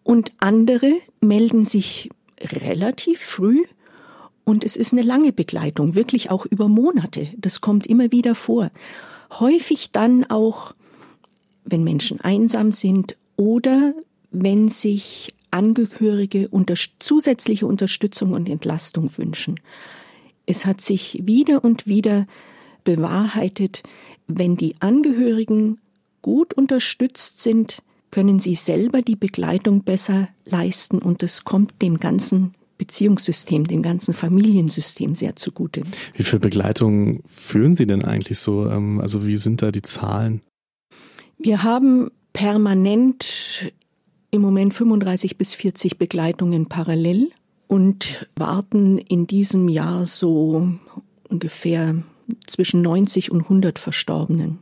und 0.04 0.32
andere 0.38 0.94
melden 1.20 1.66
sich 1.66 2.10
relativ 2.40 3.20
früh 3.20 3.64
und 4.46 4.64
es 4.64 4.78
ist 4.78 4.94
eine 4.94 5.02
lange 5.02 5.34
Begleitung, 5.34 5.96
wirklich 5.96 6.32
auch 6.32 6.46
über 6.46 6.68
Monate. 6.68 7.30
Das 7.38 7.60
kommt 7.60 7.88
immer 7.88 8.12
wieder 8.12 8.36
vor 8.36 8.72
häufig 9.40 9.92
dann 9.92 10.24
auch, 10.26 10.74
wenn 11.64 11.84
Menschen 11.84 12.22
einsam 12.22 12.72
sind 12.72 13.16
oder 13.36 13.94
wenn 14.32 14.70
sich 14.70 15.34
Angehörige 15.52 16.50
unter 16.50 16.76
zusätzliche 17.00 17.66
Unterstützung 17.66 18.34
und 18.34 18.50
Entlastung 18.50 19.10
wünschen. 19.18 19.60
Es 20.46 20.66
hat 20.66 20.82
sich 20.82 21.22
wieder 21.24 21.64
und 21.64 21.88
wieder 21.88 22.28
bewahrheitet, 22.84 23.84
wenn 24.28 24.58
die 24.58 24.76
Angehörigen 24.80 25.80
gut 26.22 26.54
unterstützt 26.54 27.42
sind, 27.42 27.82
können 28.12 28.40
sie 28.40 28.56
selber 28.56 29.02
die 29.02 29.16
Begleitung 29.16 29.84
besser 29.84 30.28
leisten 30.46 31.00
und 31.00 31.24
es 31.24 31.46
kommt 31.46 31.82
dem 31.82 32.00
Ganzen 32.00 32.54
Beziehungssystem, 32.78 33.66
dem 33.68 33.82
ganzen 33.82 34.14
Familiensystem 34.14 35.16
sehr 35.16 35.36
zugute. 35.36 35.84
Wie 36.14 36.24
viel 36.24 36.40
Begleitung 36.40 37.22
führen 37.26 37.74
Sie 37.74 37.88
denn 37.88 38.04
eigentlich 38.04 38.40
so? 38.40 38.70
Ähm, 38.70 39.00
also 39.00 39.26
wie 39.26 39.38
sind 39.38 39.62
da 39.62 39.72
die 39.72 39.82
Zahlen? 39.82 40.42
Wir 41.38 41.64
haben 41.64 42.12
permanent 42.34 43.72
im 44.32 44.42
Moment 44.42 44.74
35 44.74 45.38
bis 45.38 45.54
40 45.54 45.98
Begleitungen 45.98 46.68
parallel 46.68 47.32
und 47.68 48.30
warten 48.36 48.98
in 48.98 49.28
diesem 49.28 49.70
Jahr 49.70 50.06
so 50.06 50.68
ungefähr 51.30 52.04
zwischen 52.48 52.82
90 52.82 53.32
und 53.32 53.44
100 53.44 53.80
Verstorbenen. 53.80 54.60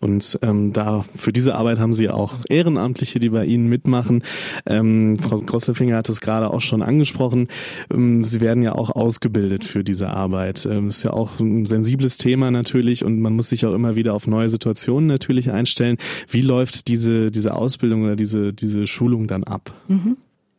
Und 0.00 0.38
ähm, 0.42 0.72
da 0.72 1.02
für 1.14 1.32
diese 1.32 1.54
Arbeit 1.54 1.78
haben 1.78 1.92
Sie 1.92 2.10
auch 2.10 2.38
Ehrenamtliche, 2.48 3.20
die 3.20 3.28
bei 3.28 3.44
Ihnen 3.44 3.68
mitmachen. 3.68 4.22
Ähm, 4.66 5.18
Frau 5.18 5.38
Grosselfinger 5.38 5.96
hat 5.96 6.08
es 6.08 6.20
gerade 6.20 6.50
auch 6.50 6.60
schon 6.60 6.82
angesprochen. 6.82 7.48
Ähm, 7.92 8.24
Sie 8.24 8.40
werden 8.40 8.62
ja 8.62 8.74
auch 8.74 8.90
ausgebildet 8.90 9.64
für 9.64 9.84
diese 9.84 10.10
Arbeit. 10.10 10.66
Ähm, 10.66 10.88
ist 10.88 11.04
ja 11.04 11.12
auch 11.12 11.38
ein 11.38 11.66
sensibles 11.66 12.16
Thema 12.16 12.50
natürlich 12.50 13.04
und 13.04 13.20
man 13.20 13.34
muss 13.34 13.48
sich 13.48 13.64
auch 13.66 13.74
immer 13.74 13.94
wieder 13.94 14.14
auf 14.14 14.26
neue 14.26 14.48
Situationen 14.48 15.06
natürlich 15.06 15.50
einstellen. 15.50 15.98
Wie 16.28 16.42
läuft 16.42 16.88
diese 16.88 17.30
diese 17.30 17.54
Ausbildung 17.54 18.04
oder 18.04 18.16
diese 18.16 18.52
diese 18.52 18.86
Schulung 18.86 19.26
dann 19.26 19.44
ab? 19.44 19.72
Mhm. 19.88 20.16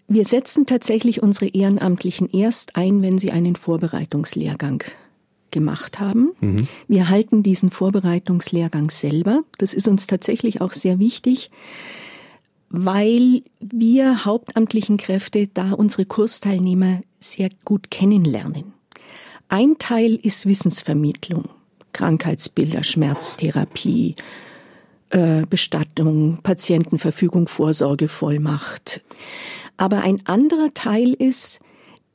Wir 0.07 0.23
setzen 0.23 0.67
tatsächlich 0.67 1.23
unsere 1.23 1.47
Ehrenamtlichen 1.47 2.29
erst 2.29 2.75
ein, 2.75 3.01
wenn 3.01 3.17
sie 3.17 3.31
einen 3.31 3.55
Vorbereitungslehrgang 3.55 4.83
gemacht 5.55 5.99
haben. 5.99 6.33
Mhm. 6.41 6.67
Wir 6.87 7.09
halten 7.09 7.41
diesen 7.41 7.71
Vorbereitungslehrgang 7.71 8.91
selber. 8.91 9.41
Das 9.57 9.73
ist 9.73 9.87
uns 9.87 10.05
tatsächlich 10.05 10.59
auch 10.59 10.73
sehr 10.73 10.99
wichtig, 10.99 11.49
weil 12.69 13.41
wir 13.61 14.25
hauptamtlichen 14.25 14.97
Kräfte 14.97 15.47
da 15.47 15.71
unsere 15.71 16.05
Kursteilnehmer 16.05 17.01
sehr 17.19 17.49
gut 17.63 17.89
kennenlernen. 17.89 18.73
Ein 19.47 19.77
Teil 19.79 20.15
ist 20.21 20.45
Wissensvermittlung, 20.45 21.45
Krankheitsbilder, 21.93 22.83
Schmerztherapie, 22.83 24.15
äh, 25.09 25.45
Bestattung, 25.49 26.39
Patientenverfügung, 26.43 27.47
Vorsorgevollmacht. 27.47 29.01
Aber 29.77 30.01
ein 30.01 30.21
anderer 30.25 30.73
Teil 30.73 31.13
ist, 31.13 31.61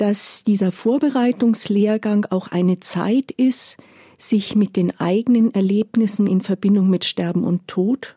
dass 0.00 0.44
dieser 0.44 0.72
Vorbereitungslehrgang 0.72 2.26
auch 2.30 2.48
eine 2.48 2.80
Zeit 2.80 3.30
ist, 3.32 3.76
sich 4.16 4.56
mit 4.56 4.76
den 4.76 4.98
eigenen 4.98 5.52
Erlebnissen 5.52 6.26
in 6.26 6.40
Verbindung 6.40 6.88
mit 6.88 7.04
Sterben 7.04 7.44
und 7.44 7.68
Tod 7.68 8.16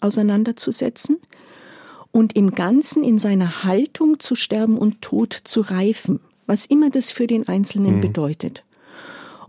auseinanderzusetzen 0.00 1.16
und 2.12 2.36
im 2.36 2.50
Ganzen 2.50 3.04
in 3.04 3.18
seiner 3.18 3.64
Haltung 3.64 4.20
zu 4.20 4.34
sterben 4.34 4.76
und 4.76 5.00
Tod 5.00 5.32
zu 5.32 5.62
reifen, 5.62 6.20
was 6.44 6.66
immer 6.66 6.90
das 6.90 7.10
für 7.10 7.26
den 7.26 7.48
Einzelnen 7.48 7.96
mhm. 7.96 8.00
bedeutet. 8.02 8.64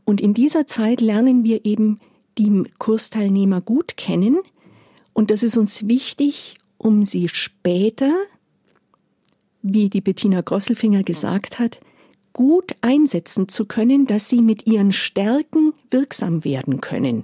Und 0.06 0.22
in 0.22 0.34
dieser 0.34 0.66
Zeit 0.66 1.02
lernen 1.02 1.44
wir 1.44 1.66
eben 1.66 2.00
die 2.38 2.64
Kursteilnehmer 2.78 3.60
gut 3.60 3.98
kennen. 3.98 4.38
Und 5.12 5.30
das 5.30 5.44
ist 5.44 5.58
uns 5.58 5.90
wichtig, 5.90 6.56
um 6.78 7.04
sie 7.04 7.28
später, 7.28 8.14
wie 9.62 9.90
die 9.90 10.02
Bettina 10.02 10.42
Grosselfinger 10.42 11.04
gesagt 11.04 11.60
hat, 11.60 11.80
gut 12.34 12.76
einsetzen 12.82 13.50
zu 13.50 13.66
können, 13.66 14.06
dass 14.06 14.30
sie 14.30 14.42
mit 14.42 14.68
ihren 14.68 14.92
Stärken 14.92 15.74
wirksam 15.92 16.46
werden 16.46 16.82
können. 16.82 17.24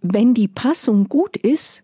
Wenn 0.00 0.34
die 0.34 0.48
Passung 0.48 1.08
gut 1.08 1.36
ist, 1.36 1.82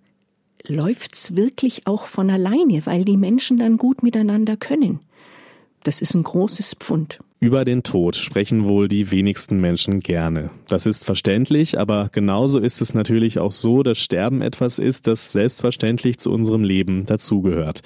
läuft's 0.67 1.37
wirklich 1.37 1.87
auch 1.87 2.07
von 2.07 2.31
alleine, 2.31 2.87
weil 2.87 3.05
die 3.05 3.17
Menschen 3.17 3.59
dann 3.59 3.77
gut 3.77 4.03
miteinander 4.03 4.57
können. 4.57 5.01
Das 5.83 6.01
ist 6.01 6.15
ein 6.15 6.23
großes 6.23 6.77
Pfund. 6.81 7.19
Über 7.41 7.67
den 7.67 7.83
Tod 7.83 8.17
sprechen 8.17 8.67
wohl 8.67 8.89
die 8.89 9.11
wenigsten 9.11 9.61
Menschen 9.61 10.01
gerne. 10.01 10.49
Das 10.67 10.87
ist 10.87 11.05
verständlich, 11.05 11.79
aber 11.79 12.09
genauso 12.11 12.59
ist 12.59 12.81
es 12.81 12.95
natürlich 12.95 13.39
auch 13.39 13.53
so, 13.53 13.83
dass 13.83 13.99
Sterben 13.99 14.41
etwas 14.41 14.79
ist, 14.79 15.07
das 15.07 15.33
selbstverständlich 15.33 16.17
zu 16.17 16.33
unserem 16.33 16.65
Leben 16.65 17.05
dazugehört. 17.05 17.83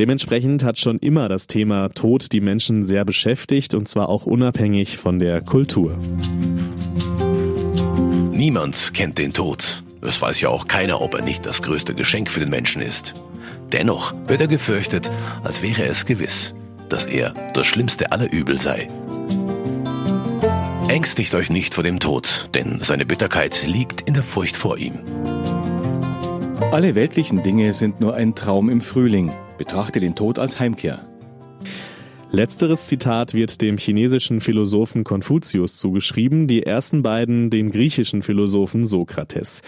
Dementsprechend 0.00 0.64
hat 0.64 0.80
schon 0.80 0.98
immer 0.98 1.28
das 1.28 1.46
Thema 1.46 1.90
Tod 1.90 2.32
die 2.32 2.40
Menschen 2.40 2.84
sehr 2.84 3.04
beschäftigt 3.04 3.74
und 3.74 3.86
zwar 3.86 4.08
auch 4.08 4.26
unabhängig 4.26 4.98
von 4.98 5.20
der 5.20 5.42
Kultur. 5.42 5.96
Niemand 8.32 8.94
kennt 8.94 9.18
den 9.18 9.32
Tod. 9.32 9.84
Es 10.00 10.20
weiß 10.20 10.40
ja 10.40 10.48
auch 10.48 10.66
keiner, 10.66 11.00
ob 11.00 11.14
er 11.14 11.22
nicht 11.22 11.46
das 11.46 11.62
größte 11.62 11.94
Geschenk 11.94 12.30
für 12.30 12.40
den 12.40 12.50
Menschen 12.50 12.82
ist. 12.82 13.14
Dennoch 13.72 14.12
wird 14.26 14.40
er 14.40 14.48
gefürchtet, 14.48 15.10
als 15.44 15.62
wäre 15.62 15.84
es 15.84 16.04
gewiss 16.04 16.54
dass 16.90 17.06
er 17.06 17.32
das 17.54 17.66
schlimmste 17.66 18.12
aller 18.12 18.30
Übel 18.30 18.58
sei. 18.58 18.88
Ängstigt 20.88 21.34
euch 21.34 21.50
nicht 21.50 21.74
vor 21.74 21.84
dem 21.84 22.00
Tod, 22.00 22.50
denn 22.54 22.80
seine 22.82 23.06
Bitterkeit 23.06 23.64
liegt 23.66 24.02
in 24.02 24.14
der 24.14 24.24
Furcht 24.24 24.56
vor 24.56 24.76
ihm. 24.76 24.98
Alle 26.72 26.94
weltlichen 26.94 27.42
Dinge 27.42 27.72
sind 27.72 28.00
nur 28.00 28.14
ein 28.14 28.34
Traum 28.34 28.68
im 28.68 28.80
Frühling. 28.80 29.32
Betrachte 29.60 30.00
den 30.00 30.14
Tod 30.14 30.38
als 30.38 30.58
Heimkehr. 30.58 31.06
Letzteres 32.30 32.86
Zitat 32.86 33.34
wird 33.34 33.60
dem 33.60 33.76
chinesischen 33.76 34.40
Philosophen 34.40 35.04
Konfuzius 35.04 35.76
zugeschrieben, 35.76 36.46
die 36.46 36.62
ersten 36.62 37.02
beiden 37.02 37.50
dem 37.50 37.70
griechischen 37.70 38.22
Philosophen 38.22 38.86
Sokrates. 38.86 39.60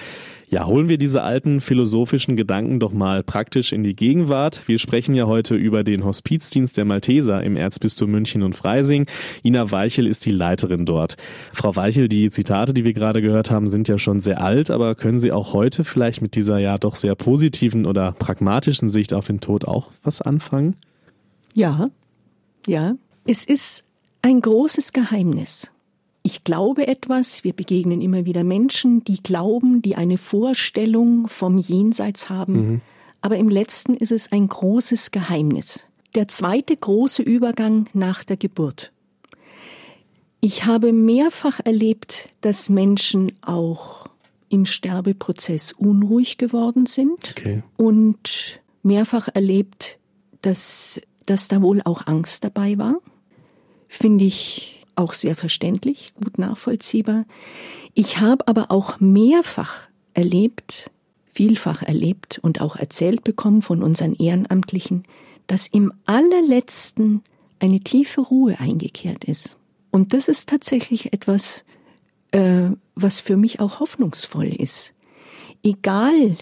Ja, 0.53 0.67
holen 0.67 0.91
wir 0.91 0.99
diese 0.99 1.23
alten 1.23 1.63
philosophischen 1.63 2.37
Gedanken 2.37 2.79
doch 2.79 2.93
mal 2.93 3.23
praktisch 3.23 3.73
in 3.73 3.83
die 3.83 3.97
Gegenwart. 3.97 4.69
Wir 4.69 4.79
sprechen 4.79 5.15
ja 5.15 5.25
heute 5.25 5.55
über 5.55 5.83
den 5.83 6.05
Hospizdienst 6.05 6.77
der 6.77 6.85
Malteser 6.85 7.43
im 7.43 7.57
Erzbistum 7.57 8.11
München 8.11 8.43
und 8.43 8.55
Freising. 8.55 9.07
Ina 9.43 9.71
Weichel 9.71 10.07
ist 10.07 10.27
die 10.27 10.31
Leiterin 10.31 10.85
dort. 10.85 11.17
Frau 11.55 11.75
Weichel, 11.75 12.07
die 12.07 12.29
Zitate, 12.29 12.75
die 12.75 12.85
wir 12.85 12.93
gerade 12.93 13.23
gehört 13.23 13.51
haben, 13.51 13.67
sind 13.67 13.89
ja 13.89 13.97
schon 13.97 14.21
sehr 14.21 14.43
alt, 14.43 14.71
aber 14.71 14.95
können 14.95 15.21
Sie 15.21 15.33
auch 15.33 15.55
heute 15.55 15.85
vielleicht 15.85 16.21
mit 16.21 16.35
dieser 16.35 16.59
ja 16.59 16.77
doch 16.77 16.97
sehr 16.97 17.15
positiven 17.15 17.87
oder 17.87 18.13
pragmatischen 18.13 18.91
Sicht 18.91 19.15
auf 19.15 19.29
den 19.29 19.41
Tod 19.41 19.65
auch 19.65 19.91
was 20.03 20.21
anfangen? 20.21 20.77
Ja, 21.55 21.89
ja. 22.67 22.97
Es 23.27 23.47
ist 23.47 23.87
ein 24.21 24.43
großes 24.43 24.93
Geheimnis 24.93 25.73
ich 26.23 26.45
glaube 26.45 26.87
etwas, 26.87 27.45
wir 27.45 27.53
begegnen 27.53 28.01
immer 28.01 28.25
wieder 28.25 28.45
Menschen, 28.45 29.03
die 29.05 29.23
glauben, 29.23 29.83
die 29.83 29.97
eine 29.97 30.19
Vorstellung 30.19 31.29
vom 31.29 31.59
Jenseits 31.59 32.31
haben, 32.31 32.55
mhm. 32.55 32.81
aber 33.21 33.37
im 33.37 33.49
letzten 33.49 33.95
ist 33.95 34.13
es 34.13 34.31
ein 34.31 34.47
großes 34.49 35.11
Geheimnis. 35.11 35.87
Der 36.15 36.29
zweite 36.29 36.77
große 36.77 37.23
Übergang 37.23 37.87
nach 37.93 38.23
der 38.23 38.37
Geburt. 38.37 38.93
Ich 40.41 40.65
habe 40.65 40.93
mehrfach 40.93 41.61
erlebt, 41.65 42.29
dass 42.41 42.69
Menschen 42.69 43.33
auch 43.43 44.07
im 44.49 44.67
Sterbeprozess 44.67 45.73
unruhig 45.73 46.37
geworden 46.37 46.87
sind 46.87 47.31
okay. 47.31 47.63
und 47.77 48.61
mehrfach 48.83 49.29
erlebt, 49.33 49.99
dass, 50.43 51.01
dass 51.27 51.49
da 51.49 51.63
wohl 51.63 51.81
auch 51.85 52.07
Angst 52.07 52.45
dabei 52.45 52.77
war. 52.77 52.97
Finde 53.89 54.25
ich 54.25 54.82
auch 54.97 55.13
sehr 55.13 55.37
verständlich, 55.37 56.13
gut 56.15 56.39
nachvollziehbar. 56.39 57.25
Ich 57.95 58.19
habe 58.19 58.47
aber 58.49 58.71
auch 58.71 59.01
mehrfach 59.01 59.89
erlebt, 60.15 60.91
vielfach 61.27 61.83
erlebt 61.83 62.39
und 62.43 62.61
auch 62.61 62.77
erzählt 62.77 63.25
bekommen 63.25 63.63
von 63.63 63.83
unseren 63.83 64.15
Ehrenamtlichen, 64.15 65.05
dass 65.47 65.67
im 65.69 65.93
allerletzten 66.07 67.23
eine 67.59 67.81
tiefe 67.81 68.21
Ruhe 68.21 68.59
eingekehrt 68.59 69.25
ist. 69.25 69.57
Und 69.91 70.15
das 70.15 70.29
ist 70.29 70.49
tatsächlich 70.49 71.13
etwas, 71.13 71.65
äh, 72.33 72.71
was 72.95 73.21
für 73.21 73.37
mich 73.37 73.61
auch 73.61 73.81
hoffnungsvoll 73.81 74.49
ist. 74.49 74.95
Egal, 75.63 76.37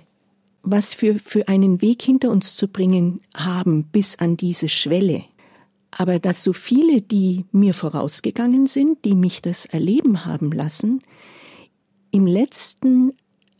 was 0.63 1.01
wir 1.03 1.19
für 1.19 1.49
einen 1.49 1.83
Weg 1.83 2.03
hinter 2.03 2.31
uns 2.31 2.55
zu 2.55 2.69
bringen 2.69 3.21
haben 3.35 3.85
bis 3.85 4.19
an 4.19 4.37
diese 4.37 4.69
Schwelle, 4.69 5.25
aber 5.91 6.19
dass 6.19 6.43
so 6.43 6.53
viele, 6.53 7.03
die 7.03 7.45
mir 7.53 7.75
vorausgegangen 7.75 8.67
sind, 8.67 9.05
die 9.05 9.15
mich 9.15 9.43
das 9.43 9.67
erleben 9.67 10.25
haben 10.25 10.53
lassen, 10.53 11.03
im 12.11 12.27
letzten 12.27 13.13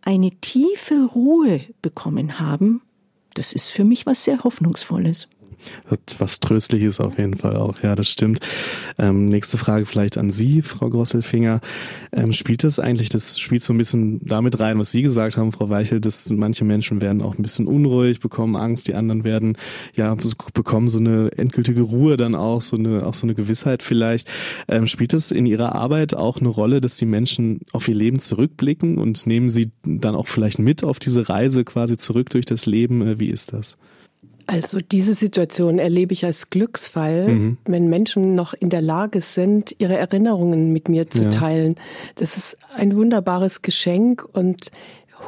eine 0.03 0.31
tiefe 0.31 1.07
Ruhe 1.15 1.61
bekommen 1.83 2.39
haben, 2.39 2.83
das 3.35 3.53
ist 3.53 3.69
für 3.69 3.85
mich 3.85 4.07
was 4.07 4.25
sehr 4.25 4.43
Hoffnungsvolles. 4.45 5.29
Was 6.19 6.41
Tröstliches 6.41 7.01
auf 7.01 7.19
jeden 7.19 7.37
Fall 7.37 7.57
auch, 7.57 7.83
ja, 7.83 7.95
das 7.95 8.09
stimmt. 8.09 8.41
Ähm, 8.99 9.29
nächste 9.29 9.59
Frage 9.59 9.87
vielleicht 9.87 10.19
an 10.19 10.31
Sie, 10.31 10.63
Frau 10.63 10.89
Grosselfinger. 10.89 11.61
Ähm, 12.13 12.33
spielt 12.33 12.65
das 12.65 12.79
eigentlich, 12.79 13.09
das 13.09 13.39
spielt 13.39 13.63
so 13.63 13.73
ein 13.73 13.79
bisschen 13.79 14.25
damit 14.25 14.61
rein, 14.61 14.79
was 14.79 14.91
Sie 14.91 15.03
gesagt 15.03 15.37
haben, 15.37 15.53
Frau 15.53 15.69
Weichel, 15.71 16.01
dass 16.01 16.31
manche 16.31 16.65
Menschen 16.65 17.01
werden 17.01 17.23
auch 17.23 17.37
ein 17.37 17.43
bisschen 17.43 17.67
unruhig, 17.67 18.21
bekommen 18.21 18.57
Angst, 18.57 18.89
die 18.89 18.95
anderen 18.95 19.25
werden, 19.25 19.57
ja, 19.95 20.17
bekommen 20.55 20.89
so 20.89 20.99
eine 20.99 21.31
endgültige 21.37 21.83
Ruhe 21.83 22.17
dann 22.17 22.35
auch, 22.35 22.63
so 22.63 22.77
eine, 22.77 23.07
auch 23.07 23.15
so 23.15 23.27
eine 23.27 23.35
Gewissheit 23.35 23.83
vielleicht. 23.83 24.31
Ähm, 24.69 24.87
spielt 24.87 25.13
das 25.13 25.31
in 25.31 25.47
Ihrer 25.47 25.75
Arbeit 25.75 26.15
auch 26.15 26.39
eine 26.39 26.49
Rolle, 26.49 26.81
dass 26.81 26.97
die 26.97 27.07
Menschen 27.07 27.61
auf 27.73 27.89
ihr 27.89 27.95
Leben 27.95 28.19
zurückblicken 28.19 28.99
und 28.99 29.27
nehmen 29.27 29.51
Sie 29.51 29.71
dann 29.85 30.15
auch 30.15 30.29
vielleicht 30.29 30.59
mit 30.59 30.85
auf 30.85 30.99
diese 30.99 31.29
Reise 31.29 31.65
quasi 31.65 31.97
zurück 31.97 32.31
durch 32.31 32.45
das 32.45 32.67
Leben? 32.67 33.03
Äh, 33.03 33.19
wie 33.19 33.29
ist 33.29 33.53
das? 33.53 33.77
Also 34.51 34.81
diese 34.81 35.15
Situation 35.15 35.79
erlebe 35.79 36.13
ich 36.13 36.25
als 36.25 36.51
Glücksfall, 36.51 37.29
mhm. 37.29 37.59
wenn 37.67 37.89
Menschen 37.89 38.35
noch 38.35 38.53
in 38.53 38.69
der 38.69 38.83
Lage 38.83 39.21
sind, 39.21 39.77
ihre 39.79 39.97
Erinnerungen 39.97 40.73
mit 40.73 40.89
mir 40.89 41.07
zu 41.07 41.25
ja. 41.25 41.31
teilen. 41.31 41.77
Das 42.17 42.37
ist 42.37 42.57
ein 42.75 42.97
wunderbares 42.97 43.63
Geschenk 43.63 44.27
und 44.33 44.73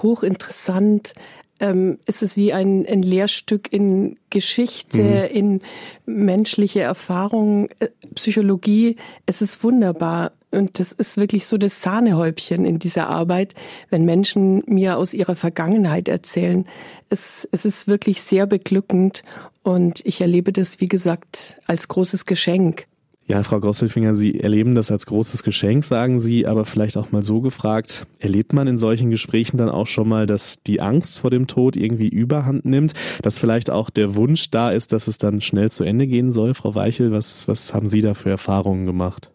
hochinteressant. 0.02 1.14
Ähm, 1.60 2.00
es 2.04 2.22
ist 2.22 2.36
wie 2.36 2.52
ein, 2.52 2.84
ein 2.84 3.04
Lehrstück 3.04 3.72
in 3.72 4.16
Geschichte, 4.30 4.98
mhm. 4.98 5.36
in 5.36 5.60
menschliche 6.04 6.80
Erfahrung, 6.80 7.68
äh, 7.78 7.90
Psychologie. 8.16 8.96
Es 9.26 9.40
ist 9.40 9.62
wunderbar. 9.62 10.32
Und 10.52 10.78
das 10.78 10.92
ist 10.92 11.16
wirklich 11.16 11.46
so 11.46 11.56
das 11.56 11.82
Sahnehäubchen 11.82 12.64
in 12.64 12.78
dieser 12.78 13.08
Arbeit, 13.08 13.54
wenn 13.90 14.04
Menschen 14.04 14.62
mir 14.66 14.98
aus 14.98 15.14
ihrer 15.14 15.34
Vergangenheit 15.34 16.08
erzählen. 16.08 16.66
Es, 17.08 17.48
es 17.50 17.64
ist 17.64 17.88
wirklich 17.88 18.22
sehr 18.22 18.46
beglückend 18.46 19.22
und 19.62 20.04
ich 20.04 20.20
erlebe 20.20 20.52
das, 20.52 20.80
wie 20.80 20.88
gesagt, 20.88 21.56
als 21.66 21.88
großes 21.88 22.26
Geschenk. 22.26 22.86
Ja, 23.24 23.44
Frau 23.44 23.60
Grosselfinger, 23.60 24.14
Sie 24.14 24.40
erleben 24.40 24.74
das 24.74 24.90
als 24.90 25.06
großes 25.06 25.42
Geschenk, 25.42 25.84
sagen 25.84 26.18
Sie, 26.18 26.46
aber 26.46 26.64
vielleicht 26.64 26.96
auch 26.96 27.12
mal 27.12 27.22
so 27.22 27.40
gefragt, 27.40 28.06
erlebt 28.18 28.52
man 28.52 28.66
in 28.66 28.78
solchen 28.78 29.10
Gesprächen 29.10 29.56
dann 29.56 29.70
auch 29.70 29.86
schon 29.86 30.08
mal, 30.08 30.26
dass 30.26 30.62
die 30.64 30.80
Angst 30.80 31.20
vor 31.20 31.30
dem 31.30 31.46
Tod 31.46 31.76
irgendwie 31.76 32.08
überhand 32.08 32.66
nimmt, 32.66 32.94
dass 33.22 33.38
vielleicht 33.38 33.70
auch 33.70 33.90
der 33.90 34.16
Wunsch 34.16 34.50
da 34.50 34.70
ist, 34.70 34.92
dass 34.92 35.06
es 35.06 35.18
dann 35.18 35.40
schnell 35.40 35.70
zu 35.70 35.84
Ende 35.84 36.08
gehen 36.08 36.32
soll? 36.32 36.52
Frau 36.52 36.74
Weichel, 36.74 37.12
was, 37.12 37.48
was 37.48 37.72
haben 37.72 37.86
Sie 37.86 38.02
da 38.02 38.14
für 38.14 38.28
Erfahrungen 38.28 38.84
gemacht? 38.84 39.31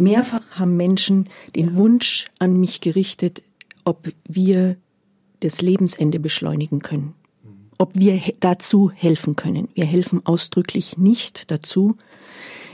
Mehrfach 0.00 0.42
haben 0.52 0.76
Menschen 0.76 1.28
den 1.54 1.76
Wunsch 1.76 2.26
an 2.38 2.58
mich 2.58 2.80
gerichtet, 2.80 3.42
ob 3.84 4.08
wir 4.26 4.76
das 5.40 5.62
Lebensende 5.62 6.20
beschleunigen 6.20 6.80
können, 6.80 7.14
ob 7.78 7.94
wir 7.94 8.20
dazu 8.40 8.90
helfen 8.90 9.36
können. 9.36 9.68
Wir 9.74 9.84
helfen 9.86 10.24
ausdrücklich 10.24 10.98
nicht 10.98 11.50
dazu. 11.50 11.96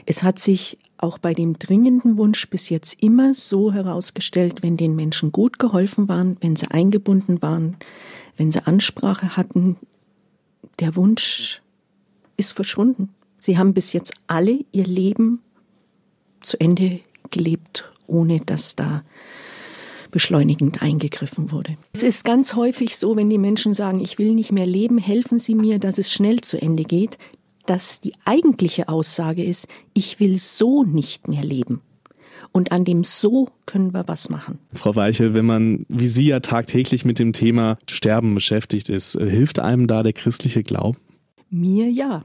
Es 0.04 0.22
hat 0.22 0.38
sich 0.38 0.78
auch 0.98 1.18
bei 1.18 1.34
dem 1.34 1.58
dringenden 1.58 2.16
Wunsch 2.16 2.48
bis 2.48 2.68
jetzt 2.68 3.02
immer 3.02 3.34
so 3.34 3.72
herausgestellt, 3.72 4.62
wenn 4.62 4.76
den 4.76 4.96
Menschen 4.96 5.32
gut 5.32 5.58
geholfen 5.58 6.08
waren, 6.08 6.36
wenn 6.40 6.56
sie 6.56 6.70
eingebunden 6.70 7.42
waren, 7.42 7.76
wenn 8.36 8.50
sie 8.50 8.66
Ansprache 8.66 9.36
hatten, 9.36 9.76
der 10.80 10.96
Wunsch 10.96 11.62
ist 12.36 12.52
verschwunden. 12.52 13.10
Sie 13.38 13.58
haben 13.58 13.74
bis 13.74 13.92
jetzt 13.92 14.14
alle 14.26 14.64
ihr 14.72 14.86
Leben 14.86 15.40
zu 16.40 16.58
Ende 16.58 17.00
gelebt, 17.30 17.92
ohne 18.06 18.40
dass 18.40 18.76
da 18.76 19.02
beschleunigend 20.10 20.82
eingegriffen 20.82 21.50
wurde. 21.52 21.76
Es 21.92 22.02
ist 22.02 22.24
ganz 22.24 22.54
häufig 22.54 22.96
so, 22.96 23.16
wenn 23.16 23.28
die 23.28 23.38
Menschen 23.38 23.74
sagen, 23.74 24.00
ich 24.00 24.18
will 24.18 24.34
nicht 24.34 24.52
mehr 24.52 24.66
leben, 24.66 24.98
helfen 24.98 25.38
Sie 25.38 25.54
mir, 25.54 25.78
dass 25.78 25.98
es 25.98 26.10
schnell 26.10 26.40
zu 26.40 26.60
Ende 26.60 26.84
geht, 26.84 27.18
dass 27.66 28.00
die 28.00 28.14
eigentliche 28.24 28.88
Aussage 28.88 29.44
ist, 29.44 29.68
ich 29.92 30.20
will 30.20 30.38
so 30.38 30.84
nicht 30.84 31.28
mehr 31.28 31.44
leben. 31.44 31.82
Und 32.52 32.72
an 32.72 32.84
dem 32.84 33.04
So 33.04 33.50
können 33.66 33.92
wir 33.92 34.08
was 34.08 34.30
machen. 34.30 34.58
Frau 34.72 34.94
Weichel, 34.96 35.34
wenn 35.34 35.44
man 35.44 35.84
wie 35.88 36.06
Sie 36.06 36.24
ja 36.24 36.40
tagtäglich 36.40 37.04
mit 37.04 37.18
dem 37.18 37.34
Thema 37.34 37.76
Sterben 37.90 38.34
beschäftigt 38.34 38.88
ist, 38.88 39.16
äh, 39.16 39.28
hilft 39.28 39.58
einem 39.58 39.86
da 39.86 40.02
der 40.02 40.14
christliche 40.14 40.62
Glauben? 40.62 40.96
Mir 41.50 41.90
ja. 41.90 42.24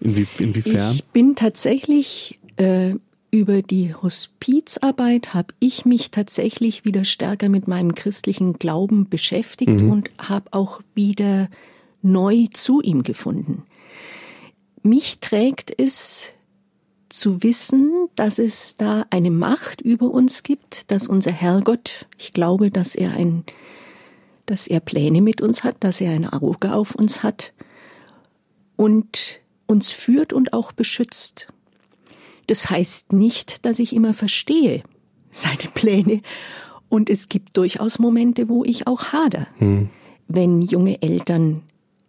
Inwie 0.00 0.26
inwiefern? 0.40 0.94
Ich 0.94 1.04
bin 1.04 1.36
tatsächlich 1.36 2.40
äh, 2.56 2.94
über 3.34 3.62
die 3.62 3.92
Hospizarbeit 3.92 5.34
habe 5.34 5.54
ich 5.58 5.84
mich 5.84 6.12
tatsächlich 6.12 6.84
wieder 6.84 7.04
stärker 7.04 7.48
mit 7.48 7.66
meinem 7.66 7.96
christlichen 7.96 8.60
Glauben 8.60 9.08
beschäftigt 9.08 9.82
mhm. 9.82 9.90
und 9.90 10.10
habe 10.18 10.52
auch 10.52 10.80
wieder 10.94 11.48
neu 12.00 12.46
zu 12.52 12.80
ihm 12.80 13.02
gefunden. 13.02 13.64
Mich 14.84 15.18
trägt 15.18 15.76
es 15.76 16.32
zu 17.08 17.42
wissen, 17.42 18.06
dass 18.14 18.38
es 18.38 18.76
da 18.76 19.04
eine 19.10 19.32
Macht 19.32 19.80
über 19.80 20.12
uns 20.12 20.44
gibt, 20.44 20.92
dass 20.92 21.08
unser 21.08 21.32
Herrgott, 21.32 22.06
ich 22.16 22.34
glaube, 22.34 22.70
dass 22.70 22.94
er 22.94 23.14
ein, 23.14 23.42
dass 24.46 24.68
er 24.68 24.78
Pläne 24.78 25.20
mit 25.20 25.40
uns 25.40 25.64
hat, 25.64 25.78
dass 25.80 26.00
er 26.00 26.12
ein 26.12 26.28
Auge 26.28 26.72
auf 26.72 26.94
uns 26.94 27.24
hat 27.24 27.52
und 28.76 29.40
uns 29.66 29.90
führt 29.90 30.32
und 30.32 30.52
auch 30.52 30.70
beschützt. 30.70 31.48
Das 32.46 32.70
heißt 32.70 33.12
nicht, 33.12 33.64
dass 33.64 33.78
ich 33.78 33.94
immer 33.94 34.14
verstehe 34.14 34.82
seine 35.30 35.68
Pläne 35.74 36.20
und 36.88 37.10
es 37.10 37.28
gibt 37.28 37.56
durchaus 37.56 37.98
Momente, 37.98 38.48
wo 38.48 38.64
ich 38.64 38.86
auch 38.86 39.12
hader. 39.12 39.46
Hm. 39.58 39.88
Wenn 40.28 40.62
junge 40.62 41.02
Eltern 41.02 41.62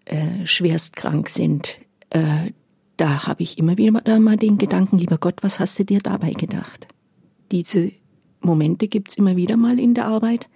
äh, 0.06 0.46
schwerst 0.46 0.96
krank 0.96 1.30
sind, 1.30 1.82
äh, 2.12 2.52
da 2.98 3.28
habe 3.28 3.44
ich 3.44 3.58
immer 3.58 3.78
wieder 3.78 4.20
mal 4.20 4.38
den 4.38 4.58
Gedanken, 4.58 4.98
lieber 4.98 5.18
Gott, 5.18 5.36
was 5.42 5.60
hast 5.60 5.78
du 5.80 5.86
dir 5.86 6.00
dabei 6.00 6.32
gedacht? 6.32 6.88
Diese 7.52 7.92
Momente 8.42 8.88
gibt's 8.88 9.18
immer 9.18 9.36
wieder 9.36 9.58
mal 9.58 9.80
in 9.80 9.94
der 9.94 10.06
Arbeit. 10.06 10.48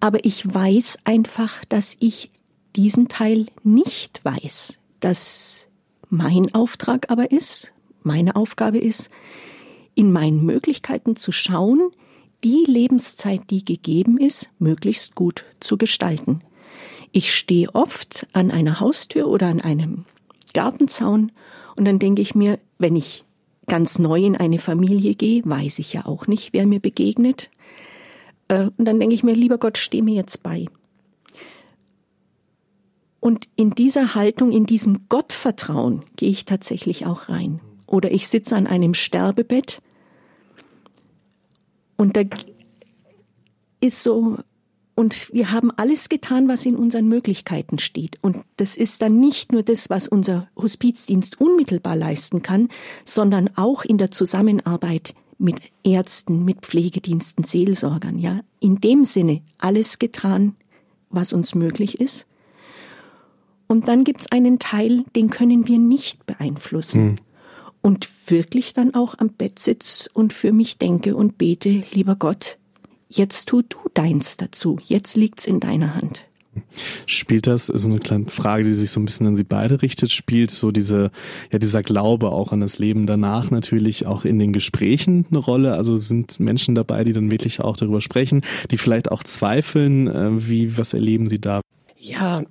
Aber 0.00 0.24
ich 0.24 0.52
weiß 0.52 0.98
einfach, 1.04 1.64
dass 1.64 1.96
ich 1.98 2.30
diesen 2.76 3.08
Teil 3.08 3.46
nicht 3.64 4.24
weiß, 4.24 4.78
dass 5.00 5.68
mein 6.10 6.54
Auftrag 6.54 7.10
aber 7.10 7.32
ist, 7.32 7.74
meine 8.02 8.36
Aufgabe 8.36 8.78
ist, 8.78 9.10
in 9.94 10.12
meinen 10.12 10.44
Möglichkeiten 10.44 11.16
zu 11.16 11.32
schauen, 11.32 11.90
die 12.44 12.64
Lebenszeit, 12.66 13.50
die 13.50 13.64
gegeben 13.64 14.18
ist, 14.18 14.50
möglichst 14.58 15.14
gut 15.14 15.44
zu 15.60 15.76
gestalten. 15.76 16.42
Ich 17.10 17.34
stehe 17.34 17.74
oft 17.74 18.26
an 18.32 18.50
einer 18.50 18.80
Haustür 18.80 19.28
oder 19.28 19.48
an 19.48 19.60
einem 19.60 20.04
Gartenzaun 20.54 21.32
und 21.76 21.84
dann 21.84 21.98
denke 21.98 22.22
ich 22.22 22.34
mir, 22.34 22.58
wenn 22.78 22.96
ich 22.96 23.24
ganz 23.66 23.98
neu 23.98 24.20
in 24.20 24.36
eine 24.36 24.58
Familie 24.58 25.14
gehe, 25.14 25.42
weiß 25.44 25.78
ich 25.78 25.92
ja 25.92 26.06
auch 26.06 26.26
nicht, 26.26 26.52
wer 26.52 26.66
mir 26.66 26.80
begegnet. 26.80 27.50
Äh, 28.48 28.70
und 28.76 28.84
dann 28.84 28.98
denke 28.98 29.14
ich 29.14 29.22
mir, 29.24 29.34
lieber 29.34 29.58
Gott, 29.58 29.78
steh 29.78 30.02
mir 30.02 30.14
jetzt 30.14 30.42
bei. 30.42 30.66
Und 33.20 33.46
in 33.56 33.70
dieser 33.70 34.14
Haltung, 34.14 34.52
in 34.52 34.64
diesem 34.64 35.08
Gottvertrauen 35.08 36.04
gehe 36.16 36.30
ich 36.30 36.44
tatsächlich 36.44 37.04
auch 37.04 37.28
rein. 37.28 37.60
Oder 37.88 38.12
ich 38.12 38.28
sitze 38.28 38.54
an 38.54 38.66
einem 38.66 38.94
Sterbebett 38.94 39.82
und 41.96 42.16
da 42.16 42.22
ist 43.80 44.02
so 44.02 44.38
und 44.94 45.32
wir 45.32 45.52
haben 45.52 45.70
alles 45.70 46.08
getan, 46.08 46.48
was 46.48 46.66
in 46.66 46.74
unseren 46.74 47.06
Möglichkeiten 47.06 47.78
steht. 47.78 48.18
Und 48.20 48.38
das 48.56 48.76
ist 48.76 49.00
dann 49.00 49.20
nicht 49.20 49.52
nur 49.52 49.62
das, 49.62 49.90
was 49.90 50.08
unser 50.08 50.48
Hospizdienst 50.56 51.40
unmittelbar 51.40 51.94
leisten 51.94 52.42
kann, 52.42 52.68
sondern 53.04 53.48
auch 53.56 53.84
in 53.84 53.96
der 53.96 54.10
Zusammenarbeit 54.10 55.14
mit 55.38 55.60
Ärzten, 55.84 56.44
mit 56.44 56.62
Pflegediensten, 56.62 57.44
Seelsorgern, 57.44 58.18
ja. 58.18 58.40
In 58.58 58.80
dem 58.80 59.04
Sinne 59.04 59.42
alles 59.58 60.00
getan, 60.00 60.56
was 61.10 61.32
uns 61.32 61.54
möglich 61.54 62.00
ist. 62.00 62.26
Und 63.68 63.86
dann 63.86 64.02
gibt's 64.02 64.32
einen 64.32 64.58
Teil, 64.58 65.04
den 65.14 65.30
können 65.30 65.68
wir 65.68 65.78
nicht 65.78 66.26
beeinflussen. 66.26 67.10
Hm. 67.10 67.16
Und 67.88 68.10
wirklich 68.26 68.74
dann 68.74 68.92
auch 68.92 69.14
am 69.16 69.30
Bett 69.30 69.58
sitz 69.58 70.10
und 70.12 70.34
für 70.34 70.52
mich 70.52 70.76
denke 70.76 71.16
und 71.16 71.38
bete, 71.38 71.84
lieber 71.90 72.16
Gott, 72.16 72.58
jetzt 73.08 73.48
tu 73.48 73.62
du 73.62 73.78
deins 73.94 74.36
dazu, 74.36 74.78
jetzt 74.84 75.16
liegt's 75.16 75.46
in 75.46 75.58
deiner 75.58 75.94
Hand. 75.94 76.20
Spielt 77.06 77.46
das, 77.46 77.70
ist 77.70 77.86
eine 77.86 77.98
kleine 77.98 78.28
Frage, 78.28 78.64
die 78.64 78.74
sich 78.74 78.90
so 78.90 79.00
ein 79.00 79.06
bisschen 79.06 79.26
an 79.26 79.36
Sie 79.36 79.44
beide 79.44 79.80
richtet, 79.80 80.10
spielt 80.10 80.50
so 80.50 80.70
diese, 80.70 81.10
ja, 81.50 81.58
dieser 81.58 81.82
Glaube 81.82 82.30
auch 82.30 82.52
an 82.52 82.60
das 82.60 82.78
Leben 82.78 83.06
danach 83.06 83.50
natürlich 83.50 84.04
auch 84.04 84.26
in 84.26 84.38
den 84.38 84.52
Gesprächen 84.52 85.24
eine 85.30 85.38
Rolle? 85.38 85.72
Also 85.72 85.96
sind 85.96 86.38
Menschen 86.40 86.74
dabei, 86.74 87.04
die 87.04 87.14
dann 87.14 87.30
wirklich 87.30 87.62
auch 87.62 87.78
darüber 87.78 88.02
sprechen, 88.02 88.42
die 88.70 88.76
vielleicht 88.76 89.10
auch 89.10 89.22
zweifeln, 89.22 90.08
äh, 90.08 90.46
wie, 90.46 90.76
was 90.76 90.92
erleben 90.92 91.26
Sie 91.26 91.40
da? 91.40 91.62
Ja, 91.96 92.42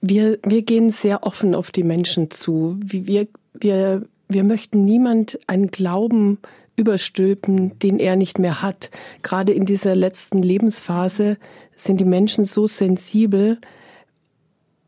wir, 0.00 0.38
wir 0.42 0.62
gehen 0.62 0.88
sehr 0.88 1.24
offen 1.24 1.54
auf 1.54 1.72
die 1.72 1.84
Menschen 1.84 2.30
zu. 2.30 2.80
Wir, 2.82 3.28
wir, 3.52 4.06
wir 4.28 4.44
möchten 4.44 4.84
niemand 4.84 5.38
einen 5.46 5.70
Glauben 5.70 6.38
überstülpen, 6.76 7.78
den 7.80 7.98
er 7.98 8.16
nicht 8.16 8.38
mehr 8.38 8.62
hat. 8.62 8.90
Gerade 9.22 9.52
in 9.52 9.66
dieser 9.66 9.94
letzten 9.94 10.38
Lebensphase 10.38 11.38
sind 11.74 11.98
die 11.98 12.04
Menschen 12.04 12.44
so 12.44 12.66
sensibel 12.66 13.58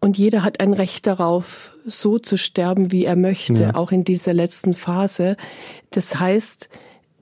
und 0.01 0.17
jeder 0.17 0.43
hat 0.43 0.61
ein 0.61 0.73
Recht 0.73 1.07
darauf, 1.07 1.73
so 1.85 2.19
zu 2.19 2.39
sterben, 2.39 2.91
wie 2.91 3.05
er 3.05 3.17
möchte, 3.17 3.63
ja. 3.63 3.75
auch 3.75 3.93
in 3.93 4.05
dieser 4.05 4.33
letzten 4.33 4.73
Phase. 4.73 5.37
Das 5.91 6.19
heißt, 6.19 6.71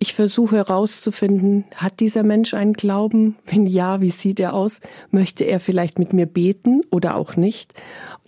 ich 0.00 0.14
versuche 0.14 0.56
herauszufinden, 0.56 1.64
hat 1.74 2.00
dieser 2.00 2.22
Mensch 2.22 2.54
einen 2.54 2.74
Glauben? 2.74 3.36
Wenn 3.46 3.66
ja, 3.66 4.00
wie 4.00 4.10
sieht 4.10 4.38
er 4.38 4.54
aus? 4.54 4.80
Möchte 5.10 5.44
er 5.44 5.60
vielleicht 5.60 5.98
mit 5.98 6.12
mir 6.12 6.26
beten 6.26 6.82
oder 6.90 7.16
auch 7.16 7.36
nicht? 7.36 7.74